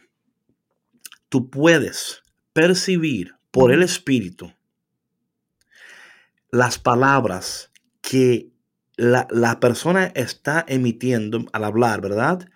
[1.28, 4.52] tú puedes percibir por el Espíritu
[6.54, 8.52] las palabras que
[8.96, 12.48] la, persona está emitiendo al hablar, ¿verdad?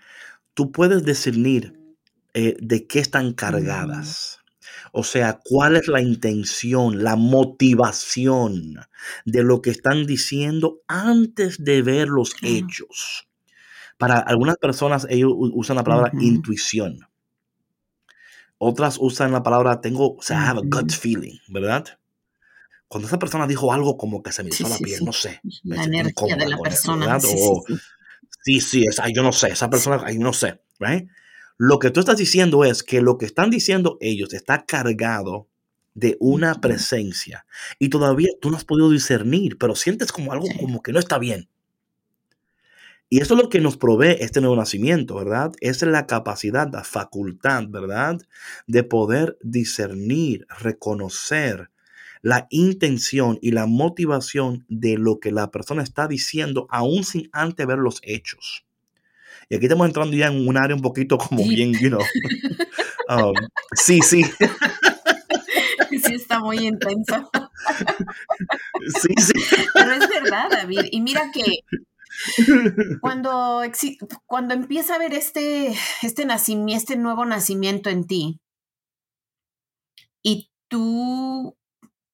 [0.54, 1.76] Tú puedes discernir
[2.32, 4.38] eh, de qué están cargadas.
[4.92, 8.76] O sea, cuál es la intención, la motivación
[9.24, 13.28] de lo que están diciendo antes de ver los hechos.
[13.98, 17.00] Para algunas personas ellos usan la palabra intuición.
[18.58, 21.98] Otras usan la palabra tengo, o sea, have a gut feeling, ¿verdad?
[22.88, 25.40] Cuando esa persona dijo algo como que se me hizo la piel, no sé.
[25.62, 27.20] La energía de la persona.
[27.20, 31.08] sí, sí, es, yo no sé, esa persona, ay, no sé, right?
[31.58, 35.48] Lo que tú estás diciendo es que lo que están diciendo ellos está cargado
[35.94, 37.44] de una presencia
[37.78, 41.18] y todavía tú no has podido discernir, pero sientes como algo como que no está
[41.18, 41.48] bien.
[43.10, 45.52] Y eso es lo que nos provee este nuevo nacimiento, ¿verdad?
[45.60, 48.20] Es la capacidad, la facultad, ¿verdad?
[48.66, 51.70] De poder discernir, reconocer,
[52.22, 57.66] la intención y la motivación de lo que la persona está diciendo, aún sin antes
[57.66, 58.64] ver los hechos.
[59.48, 62.02] Y aquí estamos entrando ya en un área un poquito como bien, you know.
[63.10, 63.32] Um,
[63.72, 64.22] sí, sí.
[65.90, 67.30] Sí, está muy intenso.
[69.00, 69.32] Sí, sí.
[69.74, 70.82] Pero es verdad, David.
[70.90, 71.60] Y mira que
[73.00, 73.62] cuando,
[74.26, 78.40] cuando empieza a ver este, este, nacimiento, este nuevo nacimiento en ti,
[80.22, 81.56] y tú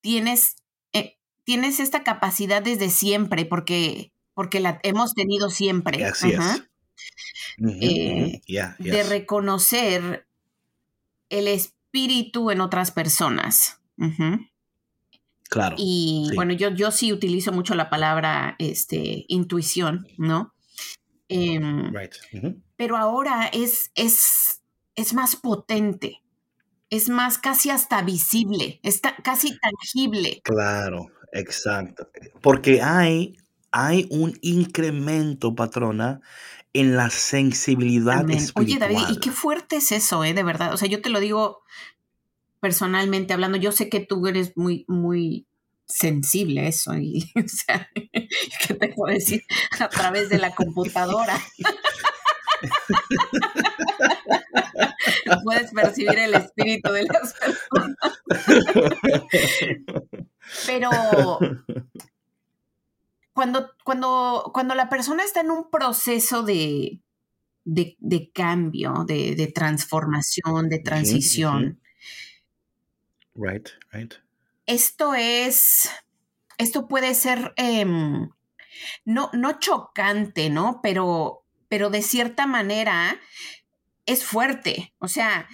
[0.04, 0.56] tienes,
[0.92, 6.04] eh, tienes esta capacidad desde siempre, porque, porque la hemos tenido siempre.
[6.04, 6.62] Así es.
[7.80, 8.42] Eh,
[8.78, 10.26] de reconocer
[11.30, 13.80] el espíritu en otras personas.
[15.48, 15.76] Claro.
[15.78, 20.52] Y bueno, yo, yo sí utilizo mucho la palabra este, intuición, ¿no?
[21.28, 21.94] Em,
[22.76, 24.60] pero ahora es, es,
[24.96, 26.23] es más potente
[26.94, 30.40] es más casi hasta visible, está casi tangible.
[30.44, 32.08] Claro, exacto.
[32.40, 33.36] Porque hay,
[33.70, 36.20] hay un incremento, patrona,
[36.72, 38.64] en la sensibilidad espiritual.
[38.64, 40.34] Oye, David, y qué fuerte es eso, ¿eh?
[40.34, 40.74] De verdad.
[40.74, 41.62] O sea, yo te lo digo
[42.60, 45.46] personalmente hablando, yo sé que tú eres muy, muy
[45.86, 46.94] sensible a eso.
[46.96, 49.44] Y, o sea, ¿qué te puedo decir?
[49.78, 51.40] A través de la computadora.
[55.44, 57.96] Puedes percibir el espíritu de las personas.
[60.66, 60.90] Pero
[63.32, 67.00] cuando, cuando, cuando la persona está en un proceso de,
[67.64, 71.80] de, cambio, de, transformación, de transición.
[73.34, 74.14] Right, right.
[74.66, 75.90] Esto es,
[76.58, 78.30] esto puede ser em,
[79.04, 80.80] no, no chocante, ¿no?
[80.82, 83.20] Pero, pero de cierta manera
[84.06, 84.94] es fuerte.
[84.98, 85.48] O sea,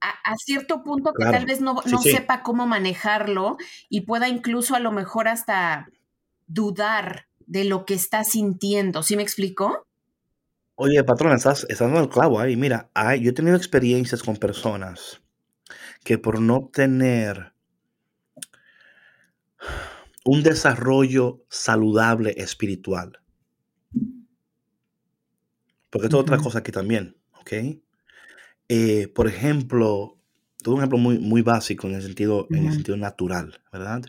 [0.00, 3.56] a, cierto punto que tal vez no, sepa cómo manejarlo
[3.88, 5.88] y pueda incluso a lo mejor hasta
[6.46, 9.02] dudar de lo que está sintiendo.
[9.02, 9.86] ¿Sí me explicó?
[10.76, 12.56] Oye, patrón, estás, estás dando el clavo ahí.
[12.56, 15.20] Mira, yo he tenido experiencias con personas
[16.04, 17.52] que por no tener
[20.24, 23.18] un desarrollo saludable espiritual,
[25.90, 27.52] porque esto es otra cosa aquí también, ¿ok?
[28.68, 30.18] Eh, por ejemplo,
[30.62, 34.02] todo un ejemplo muy, muy básico en el, sentido, en el sentido natural, ¿verdad?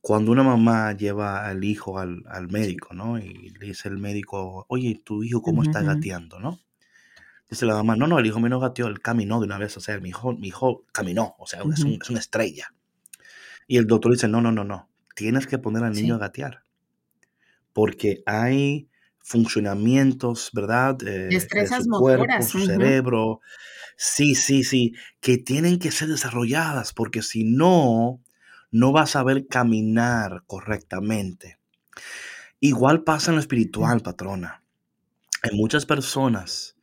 [0.00, 3.18] Cuando una mamá lleva al hijo al, médico, ¿no?
[3.18, 6.58] Y le dice el médico, oye, tu hijo cómo está gateando, ¿no?
[7.50, 9.76] Dice la mamá, no, no, el hijo mío no gateó, él caminó de una vez,
[9.76, 12.72] o sea, mi hijo, mi hijo caminó, o sea, es, una estrella.
[13.66, 16.64] Y el doctor dice, no, no, no, no, tienes que poner al niño a gatear,
[17.72, 18.89] porque hay
[19.22, 20.96] funcionamientos, ¿verdad?
[21.06, 23.40] Eh, de su cuerpo, su cerebro.
[23.96, 28.22] Sí, sí, sí, que tienen que ser desarrolladas porque si no,
[28.70, 31.58] no vas a saber caminar correctamente.
[32.60, 34.62] Igual pasa en lo espiritual, patrona.
[35.42, 36.76] Hay muchas personas,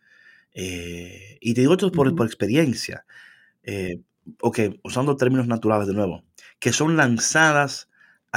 [0.54, 3.06] eh, y te digo esto por, por experiencia,
[3.64, 4.02] eh,
[4.42, 6.24] ok, usando términos naturales de nuevo,
[6.60, 7.90] que son lanzadas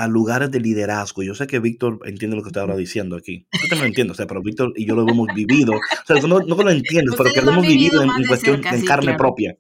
[0.03, 1.22] a lugares de liderazgo.
[1.22, 3.46] Yo sé que Víctor entiende lo que está ahora diciendo aquí.
[3.53, 5.72] Yo también lo entiendo, o sea, pero Víctor y yo lo hemos vivido.
[5.74, 9.14] O sea, no, no lo entiendes, pero que lo hemos vivido, en, cuestión, en carne
[9.16, 9.57] propia.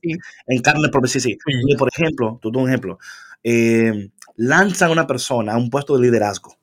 [0.46, 1.38] En carne propia, sí, sí.
[1.78, 2.98] por ejemplo, tú un ejemplo.
[3.44, 6.58] Eh, lanzan a una persona a un puesto de liderazgo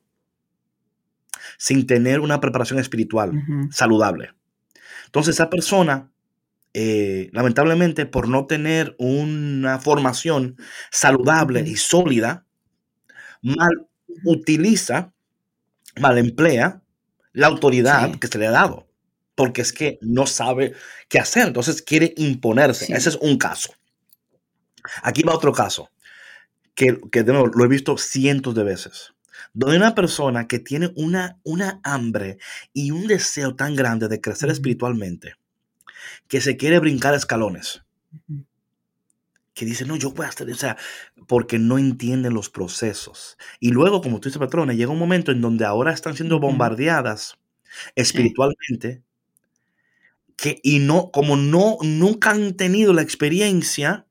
[1.57, 3.32] sin tener una preparación espiritual
[3.71, 4.32] saludable.
[5.05, 6.11] Entonces, esa persona
[6.80, 10.57] eh, lamentablemente por no tener una formación
[10.91, 12.45] saludable y sólida,
[13.41, 13.88] mal
[14.23, 15.13] utiliza,
[15.99, 16.81] mal emplea
[17.33, 18.88] la autoridad que se le ha dado,
[19.35, 20.73] porque es que no sabe
[21.09, 22.93] qué hacer, entonces quiere imponerse.
[22.93, 23.73] Ese es un caso.
[25.03, 25.89] Aquí va otro caso,
[26.73, 29.13] que, que de nuevo lo he visto cientos de veces
[29.53, 32.38] donde una persona que tiene una, una hambre
[32.73, 35.33] y un deseo tan grande de crecer espiritualmente,
[36.27, 37.81] que se quiere brincar escalones.
[39.58, 40.78] Que dice, no, yo voy a hacer, o sea,
[41.26, 43.38] porque no entienden los procesos.
[43.60, 47.39] Y luego, como tú dices, patrona, llega un momento en donde ahora están siendo bombardeadas
[47.95, 49.01] espiritualmente,
[50.36, 54.05] que, y no, como no, nunca han tenido la experiencia,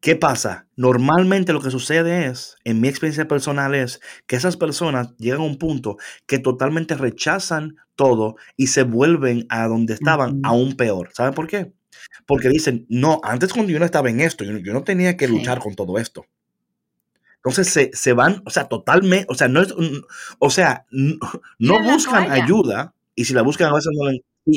[0.00, 0.66] ¿Qué pasa?
[0.76, 5.44] Normalmente lo que sucede es, en mi experiencia personal, es que esas personas llegan a
[5.44, 11.10] un punto que totalmente rechazan todo y se vuelven a donde estaban aún peor.
[11.12, 11.74] ¿Saben por qué?
[12.26, 15.60] Porque dicen, no, antes cuando yo no estaba en esto, yo, no tenía que luchar
[15.60, 16.26] con todo esto.
[17.36, 19.74] Entonces se, van, o sea, totalmente, o sea, no es,
[20.38, 20.86] o sea,
[21.58, 24.10] no, buscan ayuda y si la buscan a veces no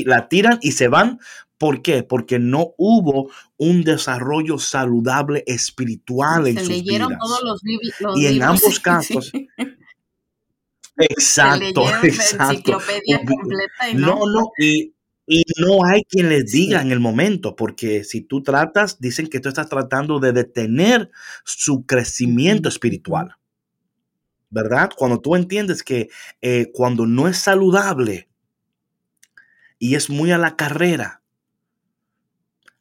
[0.05, 1.19] la tiran y se van
[1.63, 2.03] ¿Por qué?
[2.03, 7.07] Porque no hubo un desarrollo saludable espiritual en sus vidas.
[7.17, 7.61] Todos los,
[8.17, 9.31] y en ambos casos.
[10.97, 12.79] Exacto, exacto.
[13.93, 14.93] no, no, y,
[15.57, 19.49] no hay quien les diga en el momento, porque si tú tratas, dicen que tú
[19.49, 21.11] estás tratando de detener
[21.45, 23.37] su crecimiento espiritual.
[24.49, 24.91] ¿Verdad?
[24.95, 26.09] Cuando tú entiendes que
[26.41, 28.29] eh, cuando no es saludable
[29.79, 31.23] y es muy a la carrera,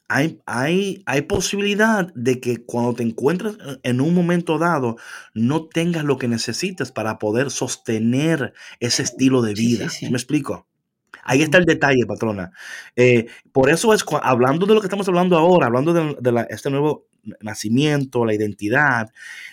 [0.07, 4.97] hay, hay, posibilidad de que cuando te encuentres en un momento dado
[5.33, 9.87] no tengas lo que necesitas para poder sostener ese estilo de vida.
[10.03, 10.67] ¿Me explico?
[11.23, 12.51] Ahí está el detalle, patrona.
[12.95, 17.07] Eh, por eso es, hablando de lo que estamos hablando ahora, hablando de, este nuevo
[17.39, 19.11] nacimiento, la identidad,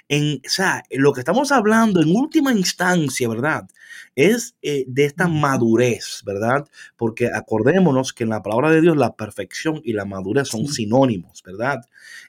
[0.08, 3.68] en, o sea, lo que estamos hablando en última instancia, ¿verdad?
[4.16, 6.66] Es eh, de esta madurez, ¿verdad?
[6.96, 11.42] Porque acordémonos que en la palabra de Dios la perfección y la madurez son sinónimos,
[11.44, 11.80] ¿verdad?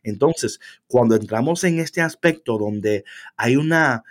[0.04, 3.04] Entonces, cuando entramos en este aspecto donde
[3.36, 4.04] hay una...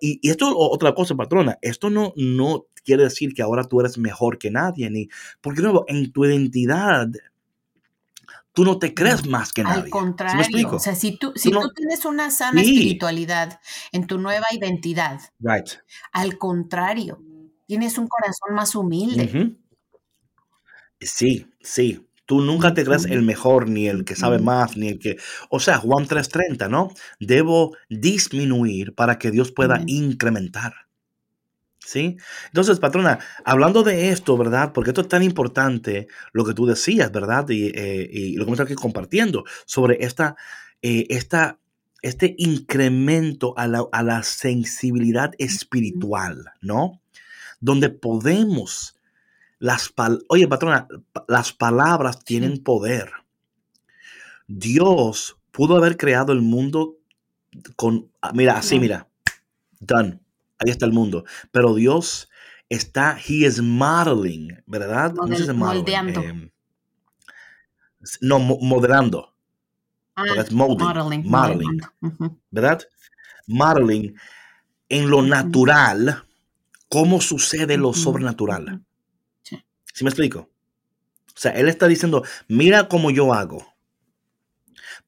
[0.00, 3.98] y, y esto otra cosa, patrona, esto no, no quiere decir que ahora tú eres
[3.98, 5.08] mejor que nadie, ni
[5.40, 7.08] porque nuevo, en tu identidad
[8.58, 9.84] tú no te crees más que nadie.
[9.84, 13.60] Al contrario, o sea, si tú, si tú, tienes una sana espiritualidad
[13.92, 15.20] en tu nueva identidad,
[16.10, 17.22] al contrario,
[17.66, 19.56] tienes un corazón más humilde.
[21.00, 22.04] Sí, sí.
[22.26, 25.16] Tú nunca te crees el mejor, ni el que sabe más, ni el que...
[25.48, 26.88] O sea, Juan 3:30, ¿no?
[27.20, 30.87] Debo disminuir para que Dios pueda incrementar.
[31.88, 32.18] ¿Sí?
[32.48, 34.74] Entonces, patrona, hablando de esto, ¿verdad?
[34.74, 37.48] Porque esto es tan importante, lo que tú decías, ¿verdad?
[37.48, 40.36] Y, eh, lo que estamos aquí compartiendo sobre esta,
[40.82, 41.58] eh, esta,
[42.02, 47.00] este incremento a la, sensibilidad espiritual, ¿no?
[47.58, 48.94] Donde podemos,
[49.58, 49.90] las
[50.28, 50.88] oye, patrona,
[51.26, 53.12] las palabras tienen poder.
[54.46, 56.98] Dios pudo haber creado el mundo
[57.76, 59.08] con, ah, mira, así, mira,
[59.80, 60.20] done
[60.58, 61.24] ahí está el mundo.
[61.50, 62.28] Pero Dios
[62.68, 65.12] está, He is modeling, ¿verdad?
[65.14, 66.22] no, moldeando.
[66.22, 66.50] Em,
[68.20, 69.34] no, modelando.
[70.14, 71.80] Ah, modeling, modeling,
[72.50, 72.82] ¿verdad?
[73.46, 74.14] Modeling
[74.88, 76.24] en lo natural,
[76.88, 78.82] cómo sucede lo sobrenatural.
[79.42, 79.62] Sí.
[79.94, 80.40] ¿Sí me explico?
[81.28, 83.64] O sea, él está diciendo, mira cómo yo hago.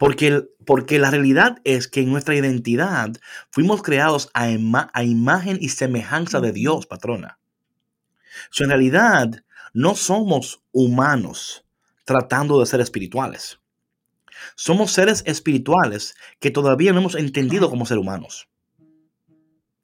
[0.01, 3.13] Porque, porque la realidad es que en nuestra identidad
[3.51, 4.47] fuimos creados a,
[4.95, 7.39] a imagen y semejanza de Dios, patrona.
[8.49, 9.45] So, en realidad,
[9.75, 11.67] no somos humanos
[12.07, 13.61] tratando de ser espirituales.
[14.55, 18.49] Somos seres espirituales que todavía no hemos entendido como ser humanos.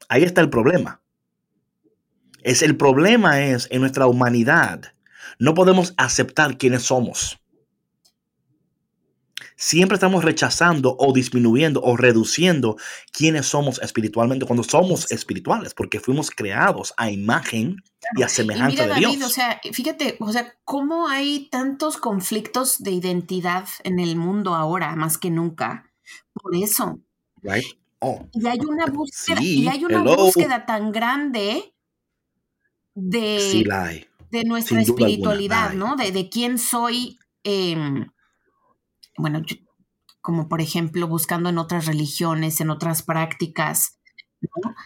[0.09, 1.03] Ahí está el problema.
[2.43, 4.95] Es el problema es en nuestra humanidad.
[5.39, 7.39] No podemos aceptar quiénes somos
[9.57, 12.77] siempre estamos rechazando o disminuyendo o reduciendo
[13.11, 17.83] quiénes somos espiritualmente cuando somos espirituales, porque fuimos creados a imagen
[18.15, 19.23] y a semejanza de Dios.
[19.23, 24.95] o sea, fíjate, o sea, cómo hay tantos conflictos de identidad en el mundo ahora,
[24.95, 25.91] más que nunca.
[26.33, 27.01] Por eso.
[27.99, 28.29] Oh.
[28.33, 31.75] Y hay una búsqueda, y hay una búsqueda tan grande
[32.95, 33.65] de,
[34.31, 35.97] de nuestra espiritualidad, ¿no?
[35.97, 38.07] De, de, quién soy, em,
[39.17, 39.43] bueno,
[40.21, 44.01] como por ejemplo buscando en otras religiones, en otras prácticas.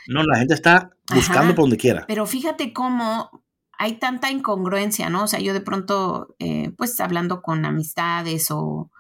[0.07, 2.05] No, la gente está buscando por donde quiera.
[2.07, 3.43] Pero fíjate cómo
[3.79, 5.25] hay tanta incongruencia, ¿no?
[5.25, 8.91] O sea, yo de pronto, eh, pues hablando con amistades o,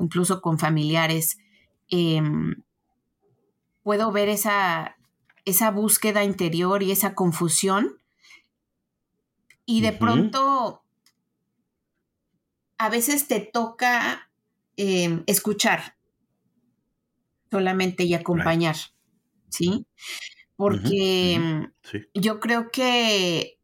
[0.00, 1.38] incluso con familiares,
[1.88, 2.56] em,
[3.84, 4.96] puedo ver esa,
[5.44, 7.98] esa búsqueda interior y esa confusión.
[9.64, 10.82] Y de pronto,
[12.78, 14.25] a veces te toca
[14.76, 15.96] em, escuchar
[17.50, 18.76] solamente y acompañar,
[19.48, 19.86] ¿sí?
[20.56, 21.72] Porque em,
[22.14, 23.56] yo creo que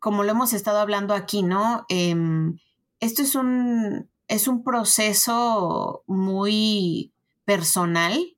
[0.00, 1.84] como lo hemos estado hablando aquí, ¿no?
[1.88, 2.58] Em,
[3.00, 7.12] esto es un, es un proceso muy
[7.44, 8.36] personal,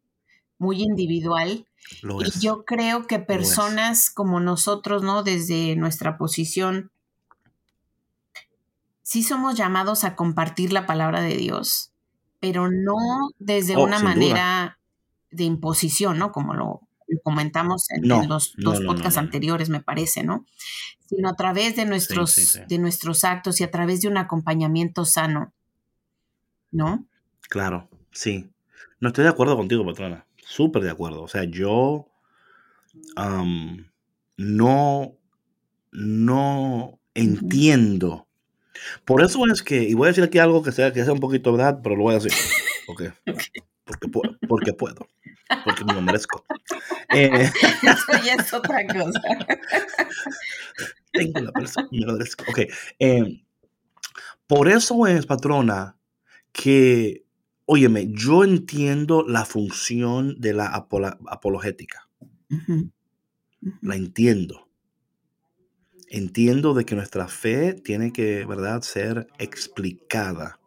[0.59, 1.66] muy individual.
[2.03, 5.22] y yo creo que personas como nosotros, ¿no?
[5.24, 6.91] Desde nuestra posición,
[9.13, 11.93] sí somos llamados a compartir la palabra de Dios,
[12.41, 12.97] pero no
[13.39, 14.79] desde oh, una manera
[15.31, 16.33] de imposición, ¿no?
[16.33, 16.81] Como lo
[17.23, 20.47] comentamos en, los dos podcasts anteriores, me parece, ¿no?
[21.11, 25.53] Sino a través de nuestros, de nuestros actos y a través de un acompañamiento sano,
[26.71, 27.07] ¿no?
[27.51, 28.51] Claro, sí.
[28.99, 30.27] No estoy de acuerdo contigo, patrona.
[30.43, 31.23] Súper de acuerdo.
[31.23, 32.07] O sea, yo
[34.39, 35.19] no,
[35.93, 38.27] no entiendo.
[39.05, 41.20] Por eso es que, y voy a decir aquí algo que sea, que sea un
[41.20, 42.33] poquito verdad, pero lo voy a decir.
[42.89, 43.11] Okay.
[43.85, 44.09] Porque,
[44.49, 45.07] porque puedo
[45.64, 46.45] porque me lo merezco.
[47.14, 47.51] Eh,
[47.83, 49.20] Eso ya es otra cosa.
[51.12, 52.43] Tengo la persona, me lo merezco.
[52.49, 52.61] Ok.
[52.99, 53.45] Eh,
[54.47, 55.99] por eso es, patrona,
[56.53, 57.27] que,
[57.66, 62.09] óyeme, yo entiendo la función de la apologética.
[63.83, 64.62] La entiendo.
[66.15, 70.61] Entiendo de que nuestra fe tiene que, ¿verdad?, ser explicada.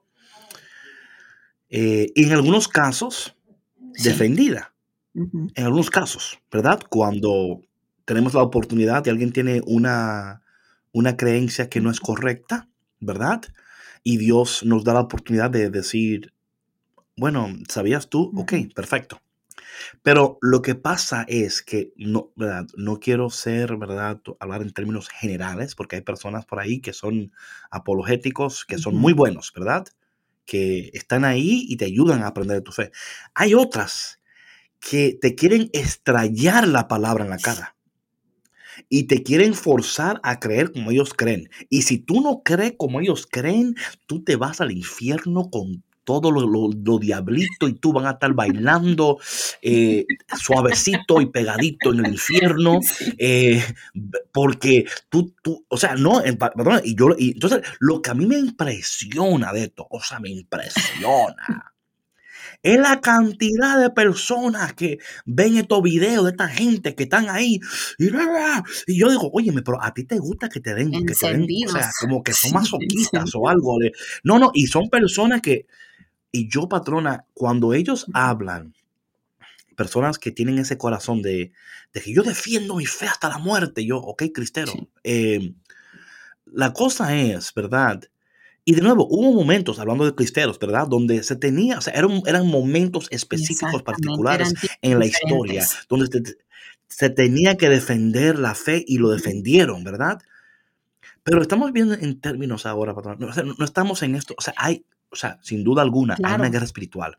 [1.70, 3.36] Eh, y en algunos casos,
[3.78, 4.74] defendida.
[5.14, 6.82] En algunos casos, ¿verdad?
[6.90, 7.62] Cuando
[8.06, 10.42] tenemos la oportunidad y alguien tiene una,
[10.92, 12.68] una creencia que no es correcta,
[13.00, 13.44] ¿verdad?
[14.04, 16.34] Y Dios nos da la oportunidad de decir,
[17.16, 18.32] bueno, ¿sabías tú?
[18.36, 19.22] Ok, perfecto.
[20.04, 22.68] Pero lo que pasa es que no, ¿verdad?
[22.76, 24.22] no quiero ser, ¿verdad?
[24.40, 27.32] Hablar en términos generales, porque hay personas por ahí que son
[27.72, 29.86] apologéticos, que son muy buenos, ¿verdad?
[30.46, 32.92] Que están ahí y te ayudan a aprender de tu fe.
[33.34, 34.20] Hay otras
[34.80, 37.76] que te quieren extrayar la palabra en la cara
[38.90, 41.50] y te quieren forzar a creer como ellos creen.
[41.70, 46.32] Y si tú no crees como ellos creen, tú te vas al infierno con todo
[46.32, 49.18] lo, diablito y tú van a estar bailando
[49.62, 50.06] eh,
[50.38, 52.80] suavecito y pegadito en el infierno
[53.18, 53.62] eh,
[54.32, 56.22] porque tú, tú, o sea, no,
[56.56, 60.20] perdón, y yo, y entonces lo que a mí me impresiona de esto, o sea,
[60.20, 61.74] me impresiona
[62.66, 67.60] es la cantidad de personas que ven estos videos de esta gente que están ahí.
[68.00, 71.46] Y, yo digo, oye, pero a ti te gusta que te den, que te den
[71.68, 73.78] o sea, como que son masoquistas o algo.
[74.24, 75.68] No, no, y son personas que,
[76.36, 78.74] y yo, patrona, cuando ellos hablan,
[79.78, 81.54] personas que tienen ese corazón de,
[81.94, 84.74] de que yo defiendo mi fe hasta la muerte, yo, ok, cristero.
[85.04, 85.54] Eh,
[86.46, 88.02] la cosa es, ¿verdad?
[88.66, 90.88] Y de nuevo, hubo momentos, hablando de cristeros, ¿verdad?
[90.90, 96.36] Donde se tenía, o sea, eran, eran momentos específicos, particulares en la historia, donde
[96.90, 100.20] se, tenía que defender la fe y lo defendieron, ¿verdad?
[101.24, 103.28] Pero estamos viendo en términos ahora, patrón, no,
[103.58, 106.66] no, estamos en esto, o sea, hay, o sea, sin duda alguna, hay una guerra
[106.66, 107.18] espiritual.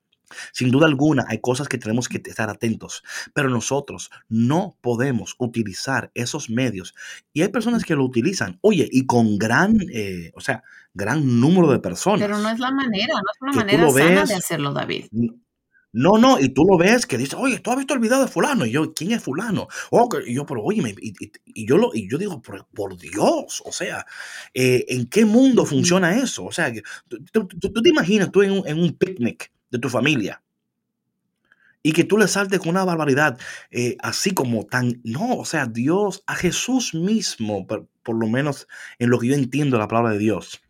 [0.52, 6.10] Sin duda alguna, hay cosas que tenemos que estar atentos, pero nosotros no podemos utilizar
[6.14, 6.94] esos medios.
[7.32, 11.70] Y hay personas que lo utilizan, oye, y con gran, eh, o sea, gran número
[11.70, 12.20] de personas.
[12.20, 15.06] Pero no es la manera, no es una manera sana de hacerlo, David.
[15.98, 18.28] No, no, y tú lo ves que dice, oye, tú has visto el video de
[18.28, 19.66] fulano, y yo, ¿quién es fulano?
[19.90, 24.04] Oh, y yo, pero oye, y, yo, lo, y yo digo, por, Dios, o sea,
[24.52, 26.44] eh, ¿en qué mundo funciona eso?
[26.44, 26.70] O sea,
[27.32, 30.42] tú, te imaginas tú en un, en un picnic de tu familia.
[31.82, 33.38] Y que tú le saltes con una barbaridad,
[33.70, 35.00] eh, así como tan...
[35.02, 38.68] No, o sea, Dios, a Jesús mismo, por, lo menos
[38.98, 40.60] en lo que yo entiendo la palabra de Dios,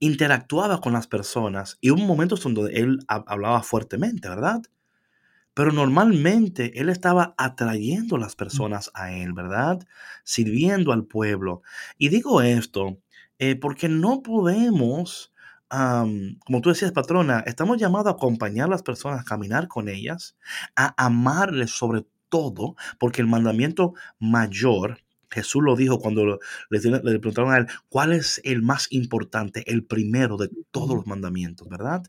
[0.00, 4.62] interactuaba con las personas y hubo momentos donde él hablaba fuertemente, ¿verdad?
[5.54, 9.80] Pero normalmente él estaba atrayendo a las personas a él, ¿verdad?
[10.22, 11.62] Sirviendo al pueblo.
[11.96, 12.98] Y digo esto
[13.38, 15.32] eh, porque no podemos
[15.70, 20.36] como tú decías, patrona, estamos llamados a acompañar a las personas, a caminar con ellas,
[20.76, 26.38] a amarles sobre todo, porque el mandamiento mayor, Jesús lo dijo cuando le,
[26.70, 31.68] le, preguntaron a él, ¿cuál es el más importante, el primero de todos los mandamientos,
[31.68, 32.04] verdad?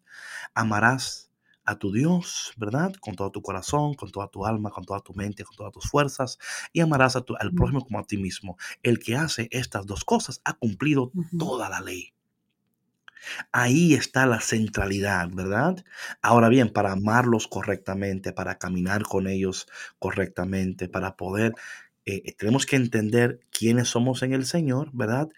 [0.54, 1.30] Amarás
[1.70, 2.94] a tu Dios, ¿verdad?
[3.00, 5.88] Con todo tu corazón, con toda tu alma, con toda tu mente, con todas tus
[5.88, 6.40] fuerzas,
[6.74, 8.58] y amarás a tu, al prójimo como a ti mismo.
[8.82, 12.14] El que hace estas dos cosas ha cumplido toda la ley.
[13.52, 15.84] Ahí está la centralidad, ¿verdad?
[16.22, 19.68] Ahora bien, para amarlos correctamente, para caminar con ellos
[20.00, 21.54] correctamente, para poder,
[22.06, 25.30] eh, tenemos que entender quiénes somos en el Señor, ¿verdad?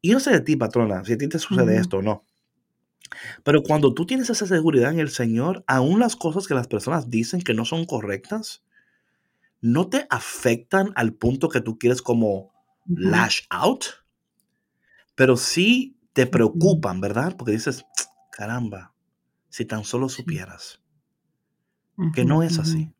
[0.00, 2.24] Y no sé de ti, patrona, si a ti te sucede esto o no.
[3.42, 7.10] Pero cuando tú tienes esa seguridad en el Señor, aún las cosas que las personas
[7.10, 8.62] dicen que no son correctas,
[9.60, 12.52] no te afectan al punto que tú quieres como
[12.86, 13.84] lash out,
[15.14, 17.36] pero sí te preocupan, ¿verdad?
[17.36, 17.84] Porque dices,
[18.32, 18.94] caramba,
[19.48, 20.80] si tan solo supieras
[22.14, 22.92] que no es así.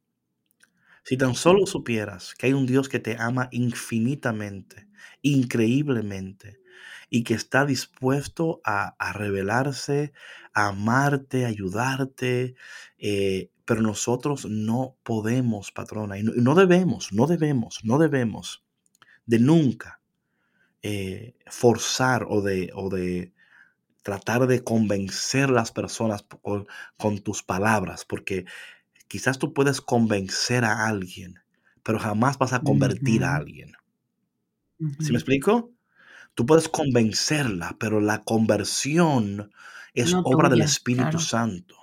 [1.11, 4.87] Si tan solo supieras que hay un Dios que te ama infinitamente,
[5.23, 6.61] increíblemente,
[7.09, 10.13] y que está dispuesto a, revelarse,
[10.55, 12.55] a amarte, a ayudarte,
[12.99, 18.63] eh, pero nosotros no podemos, patrona, y no, debemos, no debemos, no debemos
[19.27, 20.01] de nunca
[20.81, 23.33] eh, forzar o de, o de
[24.03, 26.25] tratar de convencer a las personas
[26.97, 28.45] con, tus palabras, porque
[29.11, 31.41] quizás tú puedes convencer a alguien,
[31.83, 33.73] pero jamás vas a convertir a alguien.
[35.01, 35.73] ¿Sí me explico?
[36.37, 39.51] Tú puedes convencerla, pero la conversión
[39.95, 41.75] es obra del Espíritu Santo,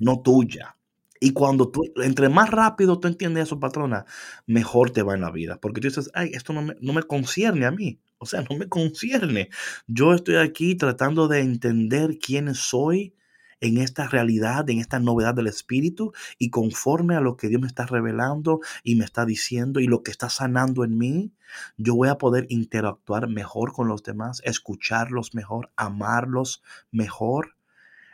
[0.00, 0.76] no tuya.
[1.18, 4.04] Y cuando tú, entre más rápido tú entiendes eso, patrona,
[4.46, 5.58] mejor te va en la vida.
[5.62, 8.00] Porque tú dices, ay, esto no me, no me concierne a mí.
[8.18, 9.48] O sea, no me concierne.
[9.86, 13.14] Yo estoy aquí tratando de entender quién soy
[13.60, 17.66] en esta realidad, en esta novedad del Espíritu y conforme a lo que Dios me
[17.66, 21.32] está revelando y me está diciendo y lo que está sanando en mí,
[21.76, 27.56] yo voy a poder interactuar mejor con los demás, escucharlos mejor, amarlos mejor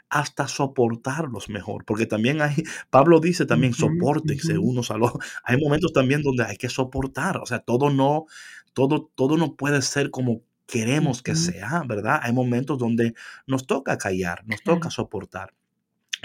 [0.08, 2.54] hasta soportarlos mejor, porque también hay,
[2.90, 5.12] Pablo dice también, soportense unos a los,
[5.44, 8.26] hay momentos también donde hay que soportar, o sea, todo no,
[8.72, 12.20] todo, todo no puede ser como queremos que sea, ¿verdad?
[12.22, 13.14] Hay momentos donde
[13.46, 15.54] nos toca callar, nos toca soportar.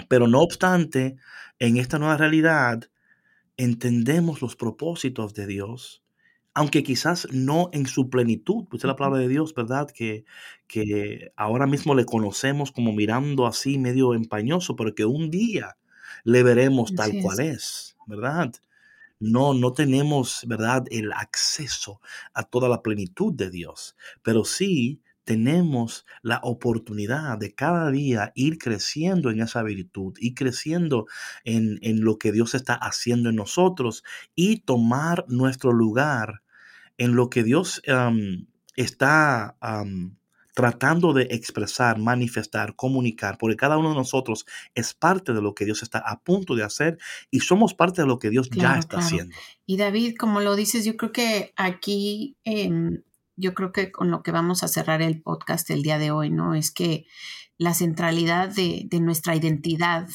[0.08, 1.16] Pero no obstante,
[1.58, 2.90] en esta nueva realidad,
[3.56, 6.02] entendemos los propósitos de Dios,
[6.54, 9.88] aunque quizás no en su plenitud, pues es la palabra de Dios, ¿verdad?
[9.90, 10.24] Que,
[10.66, 15.76] que ahora mismo le conocemos como mirando así medio empañoso, pero que un día
[16.24, 18.52] le veremos tal cual es, ¿verdad?
[19.22, 22.00] No, no tenemos, ¿verdad?, el acceso
[22.34, 28.58] a toda la plenitud de Dios, pero sí tenemos la oportunidad de cada día ir
[28.58, 31.06] creciendo en esa virtud, y creciendo
[31.44, 34.02] en, lo que Dios está haciendo en nosotros
[34.34, 36.42] y tomar nuestro lugar
[36.98, 37.80] en lo que Dios
[38.74, 39.56] está
[40.54, 45.64] tratando de expresar, manifestar, comunicar, porque cada uno de nosotros es parte de lo que
[45.64, 46.98] Dios está a punto de hacer
[47.30, 49.34] y somos parte de lo que Dios ya está haciendo.
[49.66, 53.02] Y David, como lo dices, yo creo que aquí, em,
[53.36, 56.30] yo creo que con lo que vamos a cerrar el podcast el día de hoy,
[56.30, 56.54] ¿no?
[56.54, 57.06] Es que
[57.56, 60.08] la centralidad de, nuestra identidad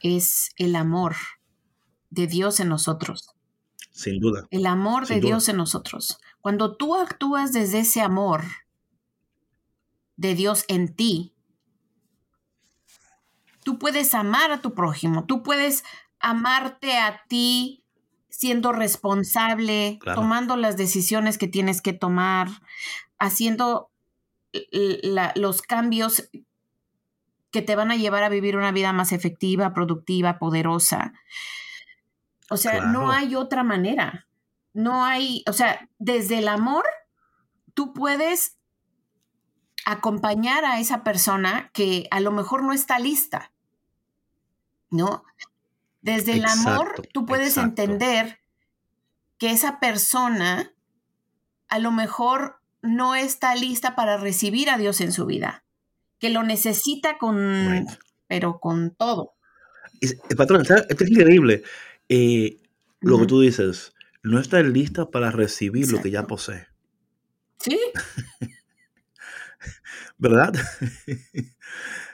[0.00, 1.16] es el amor
[2.10, 3.34] de Dios en nosotros.
[3.90, 4.46] Sin duda.
[4.50, 6.20] El amor de Dios en nosotros.
[6.40, 8.44] Cuando tú actúas desde ese amor,
[10.18, 11.32] de Dios en ti,
[13.64, 15.84] tú puedes amar a tu prójimo, tú puedes
[16.20, 17.84] amarte a ti
[18.28, 22.48] siendo responsable, tomando las decisiones que tienes que tomar,
[23.18, 23.90] haciendo
[25.34, 26.28] los cambios
[27.50, 31.12] que te van a llevar a vivir una vida más efectiva, productiva, poderosa.
[32.50, 34.26] O sea, no hay otra manera.
[34.74, 36.84] No hay, o sea, desde el amor,
[37.74, 38.57] tú puedes
[39.92, 43.52] acompañar a esa persona que a lo mejor no está lista,
[44.90, 45.24] ¿no?
[46.02, 48.38] Desde el amor tú puedes entender
[49.38, 50.72] que esa persona
[51.68, 55.64] a lo mejor no está lista para recibir a Dios en su vida,
[56.18, 57.86] que lo necesita con,
[58.26, 59.32] pero con todo.
[60.02, 61.62] El patrón, es increíble.
[62.10, 62.60] Eh,
[63.00, 66.66] lo que tú dices, no está lista para recibir lo que ya posee.
[67.58, 67.80] Sí.
[70.18, 70.54] ¿verdad?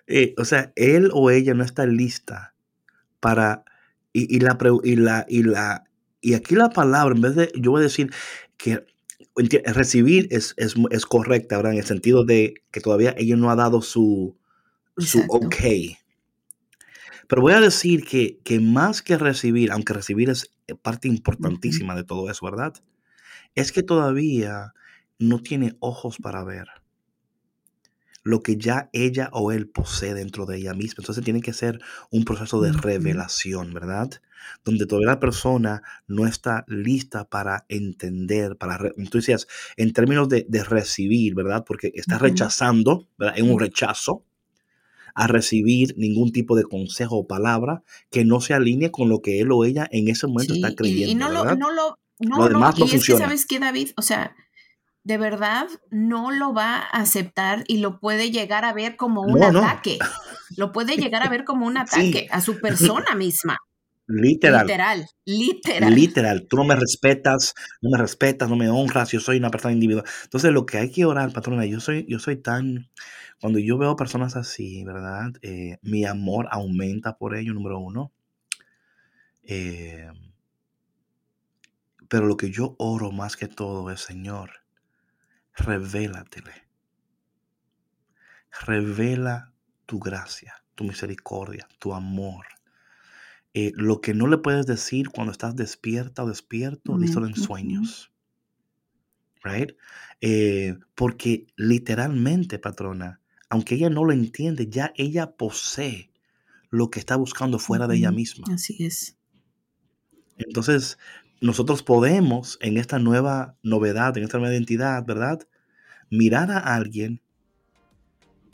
[0.07, 2.55] Eh, o sea, él o ella no está lista
[3.20, 3.64] para...
[4.12, 5.84] Y, la, y, la, y, la,
[6.20, 8.12] y aquí la palabra, en vez de, yo voy a decir
[8.59, 8.84] que
[9.64, 11.72] recibir es, es, es correcta, ¿verdad?
[11.72, 14.36] En el sentido de que todavía ella no ha dado su,
[14.98, 15.57] su ok.
[17.26, 20.52] Pero voy a decir que, que, más que recibir, aunque recibir es
[20.82, 22.74] parte importantísima de todo eso, ¿verdad?
[23.55, 24.74] Es que todavía
[25.18, 26.68] no tiene ojos para ver
[28.25, 31.03] lo que ya ella o él posee dentro de ella misma.
[31.03, 34.11] Entonces tiene que ser un proceso de revelación, ¿verdad?
[34.64, 39.47] Donde todavía la persona no está lista para entender, para, tú decías,
[39.77, 41.64] en términos de, recibir, ¿verdad?
[41.66, 43.35] Porque está rechazando, ¿verdad?
[43.37, 44.25] Es un rechazo
[45.14, 49.41] a recibir ningún tipo de consejo o palabra que no se alinee con lo que
[49.41, 51.12] él o ella en ese momento está creyendo.
[51.12, 54.03] Y, no, Lo, no lo, no demás no, y es que sabes qué, David, o
[54.03, 54.35] sea,
[55.05, 59.42] de verdad no lo va a aceptar y lo puede llegar a ver como un
[59.42, 59.98] ataque.
[60.57, 63.59] Lo puede llegar a ver como un ataque a su persona misma.
[64.07, 64.66] Literal.
[64.66, 65.94] Literal, literal.
[65.94, 66.46] Literal.
[66.48, 70.07] Tú no me respetas, no me respetas, no me honras, yo soy una persona individual.
[70.24, 72.90] Entonces, lo que hay que orar, patrona, yo soy, yo soy tan.
[73.40, 75.32] Cuando yo veo personas así, ¿verdad?
[75.42, 78.12] Eh, mi amor aumenta por ello, número uno.
[79.42, 80.09] Eh,
[82.09, 84.63] pero lo que yo oro más que todo es, Señor,
[85.55, 86.52] revélatele.
[88.66, 89.52] Revela
[89.86, 92.46] tu gracia, tu misericordia, tu amor.
[93.52, 98.12] Eh, lo que no le puedes decir cuando estás despierta o despierto, díselo en sueños.
[99.42, 99.76] Right?
[100.20, 106.11] Eh, porque literalmente, patrona, aunque ella no lo entiende, ya ella posee
[106.70, 108.46] lo que está buscando fuera de ella misma.
[108.52, 109.16] Así es.
[110.36, 110.98] Entonces,
[111.45, 115.40] nosotros podemos en esta nueva novedad, en esta nueva identidad, ¿verdad?
[116.09, 117.20] Mirar a alguien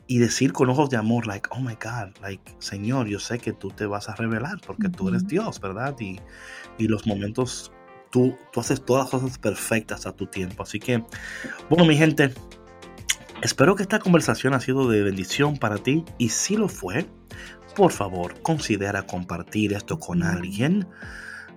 [0.08, 3.52] y decir con ojos de amor, like, oh my God, like, Señor, yo sé que
[3.52, 5.94] tú te vas a revelar porque tú eres Dios, ¿verdad?
[6.00, 6.18] Y,
[6.78, 7.70] y los momentos,
[8.10, 10.64] tú, tú haces todas las cosas perfectas a tu tiempo.
[10.64, 11.04] Así que,
[11.68, 12.34] bueno, mi gente,
[13.40, 17.06] espero que esta conversación ha sido de bendición para ti y si lo fue,
[17.76, 20.88] por favor, considera compartir esto con alguien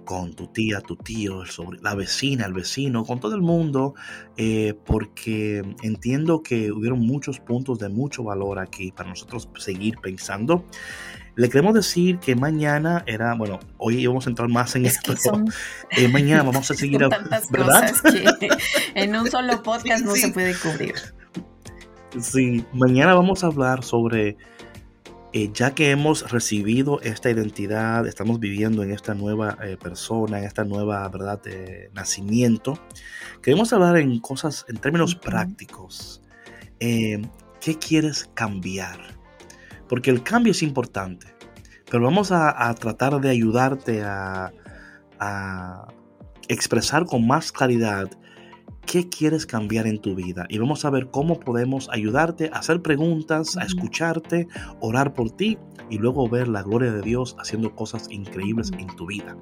[0.04, 1.44] con tu tía, tu tío,
[1.82, 3.94] la vecina, el vecino, con todo el mundo,
[4.38, 10.66] eh, porque entiendo que hubieron muchos puntos de mucho valor aquí para nosotros seguir pensando.
[11.36, 15.14] Le queremos decir que mañana era, bueno, hoy vamos a entrar más en esto.
[15.96, 17.92] Eh, mañana vamos a seguir, tantas ¿verdad?
[17.92, 18.50] Cosas que
[18.96, 20.96] en un solo podcast no se puede cubrir.
[22.20, 24.38] Sí, mañana vamos a hablar sobre
[25.36, 30.44] eh, ya que hemos recibido esta identidad, estamos viviendo en esta nueva eh, persona, en
[30.44, 32.78] esta nueva verdad de nacimiento,
[33.42, 36.22] queremos hablar en cosas, en términos prácticos.
[36.80, 37.20] Eh,
[37.60, 39.00] ¿Qué quieres cambiar?
[39.90, 41.26] Porque el cambio es importante,
[41.90, 44.54] pero vamos a, tratar de ayudarte a,
[45.20, 45.88] a
[46.48, 48.08] expresar con más claridad
[48.86, 52.82] qué quieres cambiar en tu vida y vamos a ver cómo podemos ayudarte a hacer
[52.82, 54.48] preguntas, a escucharte,
[54.80, 55.58] orar por ti
[55.90, 59.36] y luego ver la gloria de Dios haciendo cosas increíbles en tu vida.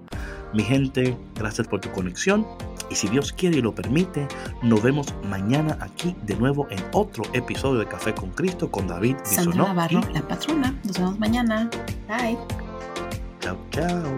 [0.54, 2.46] Mi gente, gracias por tu conexión
[2.89, 4.28] y si Dios quiere y lo permite,
[4.62, 9.16] nos vemos mañana aquí de nuevo en otro episodio de Café con Cristo con David
[9.30, 9.68] Bisonó.
[9.68, 10.78] Navarro, la patrona.
[10.84, 11.70] Nos vemos mañana.
[12.08, 12.38] Bye.
[13.39, 14.18] Chao, chao.